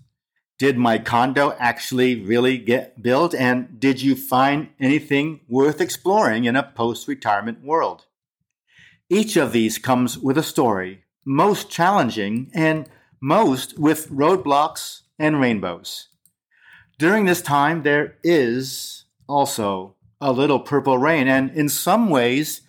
Did 0.57 0.77
my 0.77 0.97
condo 0.97 1.55
actually 1.59 2.21
really 2.21 2.57
get 2.57 3.01
built? 3.01 3.33
And 3.33 3.79
did 3.79 4.01
you 4.01 4.15
find 4.15 4.69
anything 4.79 5.41
worth 5.47 5.81
exploring 5.81 6.45
in 6.45 6.55
a 6.55 6.63
post 6.63 7.07
retirement 7.07 7.63
world? 7.63 8.05
Each 9.09 9.35
of 9.35 9.51
these 9.51 9.77
comes 9.77 10.17
with 10.17 10.37
a 10.37 10.43
story, 10.43 11.03
most 11.25 11.69
challenging 11.69 12.51
and 12.53 12.89
most 13.21 13.77
with 13.77 14.09
roadblocks 14.09 15.01
and 15.17 15.41
rainbows. 15.41 16.09
During 16.99 17.23
this 17.23 17.41
time, 17.41 17.83
there 17.83 18.17
is 18.23 19.05
also 19.25 19.95
a 20.19 20.33
little 20.33 20.59
purple 20.59 20.97
rain, 20.97 21.29
and 21.29 21.49
in 21.51 21.69
some 21.69 22.09
ways, 22.09 22.61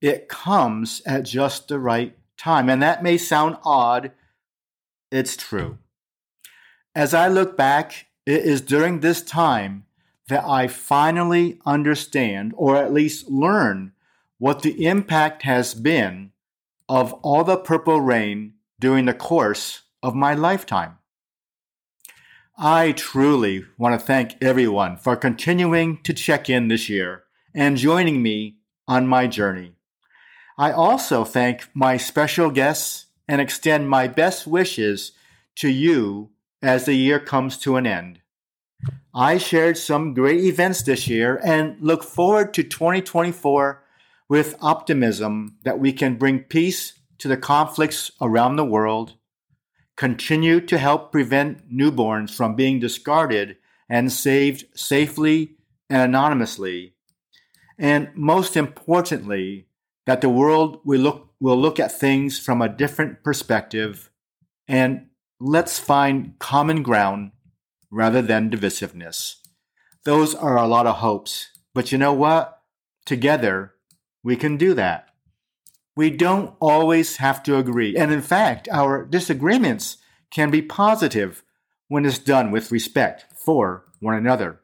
it 0.00 0.28
comes 0.28 1.00
at 1.06 1.22
just 1.22 1.68
the 1.68 1.78
right 1.78 2.18
time. 2.36 2.68
And 2.68 2.82
that 2.82 3.04
may 3.04 3.16
sound 3.16 3.56
odd 3.64 4.10
it's 5.12 5.36
true. 5.36 5.78
As 6.94 7.14
I 7.14 7.28
look 7.28 7.56
back, 7.56 8.06
it 8.26 8.42
is 8.42 8.60
during 8.60 8.98
this 8.98 9.22
time 9.22 9.84
that 10.28 10.44
I 10.44 10.66
finally 10.66 11.60
understand, 11.64 12.52
or 12.56 12.76
at 12.76 12.92
least 12.92 13.30
learn, 13.30 13.92
what 14.38 14.62
the 14.62 14.86
impact 14.86 15.42
has 15.42 15.72
been 15.72 16.32
of 16.88 17.12
all 17.22 17.44
the 17.44 17.56
purple 17.56 18.00
rain 18.00 18.54
during 18.80 19.04
the 19.04 19.14
course 19.14 19.82
of 20.02 20.16
my 20.16 20.34
lifetime. 20.34 20.98
I 22.60 22.90
truly 22.90 23.66
want 23.78 24.00
to 24.00 24.04
thank 24.04 24.34
everyone 24.42 24.96
for 24.96 25.14
continuing 25.14 26.02
to 26.02 26.12
check 26.12 26.50
in 26.50 26.66
this 26.66 26.88
year 26.88 27.22
and 27.54 27.76
joining 27.76 28.20
me 28.20 28.56
on 28.88 29.06
my 29.06 29.28
journey. 29.28 29.76
I 30.58 30.72
also 30.72 31.22
thank 31.22 31.68
my 31.72 31.96
special 31.98 32.50
guests 32.50 33.06
and 33.28 33.40
extend 33.40 33.88
my 33.88 34.08
best 34.08 34.44
wishes 34.44 35.12
to 35.58 35.68
you 35.68 36.30
as 36.60 36.84
the 36.84 36.94
year 36.94 37.20
comes 37.20 37.58
to 37.58 37.76
an 37.76 37.86
end. 37.86 38.22
I 39.14 39.38
shared 39.38 39.78
some 39.78 40.12
great 40.12 40.40
events 40.40 40.82
this 40.82 41.06
year 41.06 41.40
and 41.44 41.76
look 41.80 42.02
forward 42.02 42.52
to 42.54 42.64
2024 42.64 43.84
with 44.28 44.56
optimism 44.60 45.58
that 45.62 45.78
we 45.78 45.92
can 45.92 46.16
bring 46.16 46.40
peace 46.40 46.94
to 47.18 47.28
the 47.28 47.36
conflicts 47.36 48.10
around 48.20 48.56
the 48.56 48.64
world, 48.64 49.14
continue 49.98 50.60
to 50.60 50.78
help 50.78 51.10
prevent 51.10 51.68
newborns 51.70 52.34
from 52.34 52.54
being 52.54 52.78
discarded 52.78 53.56
and 53.90 54.12
saved 54.12 54.64
safely 54.72 55.56
and 55.90 56.00
anonymously, 56.00 56.94
and 57.76 58.08
most 58.14 58.56
importantly, 58.56 59.66
that 60.06 60.20
the 60.20 60.28
world 60.28 60.80
will 60.84 61.00
look 61.00 61.24
we'll 61.40 61.60
look 61.60 61.78
at 61.78 61.92
things 61.92 62.38
from 62.38 62.62
a 62.62 62.68
different 62.68 63.22
perspective 63.22 64.10
and 64.66 65.06
let's 65.38 65.78
find 65.78 66.36
common 66.38 66.82
ground 66.82 67.30
rather 67.90 68.22
than 68.22 68.50
divisiveness. 68.50 69.36
Those 70.04 70.34
are 70.34 70.56
a 70.56 70.66
lot 70.66 70.86
of 70.86 70.96
hopes, 70.96 71.50
but 71.74 71.92
you 71.92 71.98
know 71.98 72.12
what? 72.12 72.60
Together, 73.06 73.74
we 74.24 74.36
can 74.36 74.56
do 74.56 74.74
that. 74.74 75.07
We 75.98 76.10
don't 76.10 76.54
always 76.60 77.16
have 77.16 77.42
to 77.42 77.56
agree. 77.56 77.96
And 77.96 78.12
in 78.12 78.22
fact, 78.22 78.68
our 78.70 79.04
disagreements 79.04 79.96
can 80.30 80.48
be 80.48 80.62
positive 80.62 81.42
when 81.88 82.04
it's 82.04 82.20
done 82.20 82.52
with 82.52 82.70
respect 82.70 83.26
for 83.34 83.84
one 83.98 84.14
another. 84.14 84.60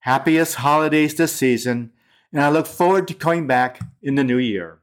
Happiest 0.00 0.56
holidays 0.56 1.14
this 1.14 1.32
season, 1.32 1.92
and 2.32 2.42
I 2.42 2.48
look 2.48 2.66
forward 2.66 3.06
to 3.06 3.14
coming 3.14 3.46
back 3.46 3.78
in 4.02 4.16
the 4.16 4.24
new 4.24 4.38
year. 4.38 4.80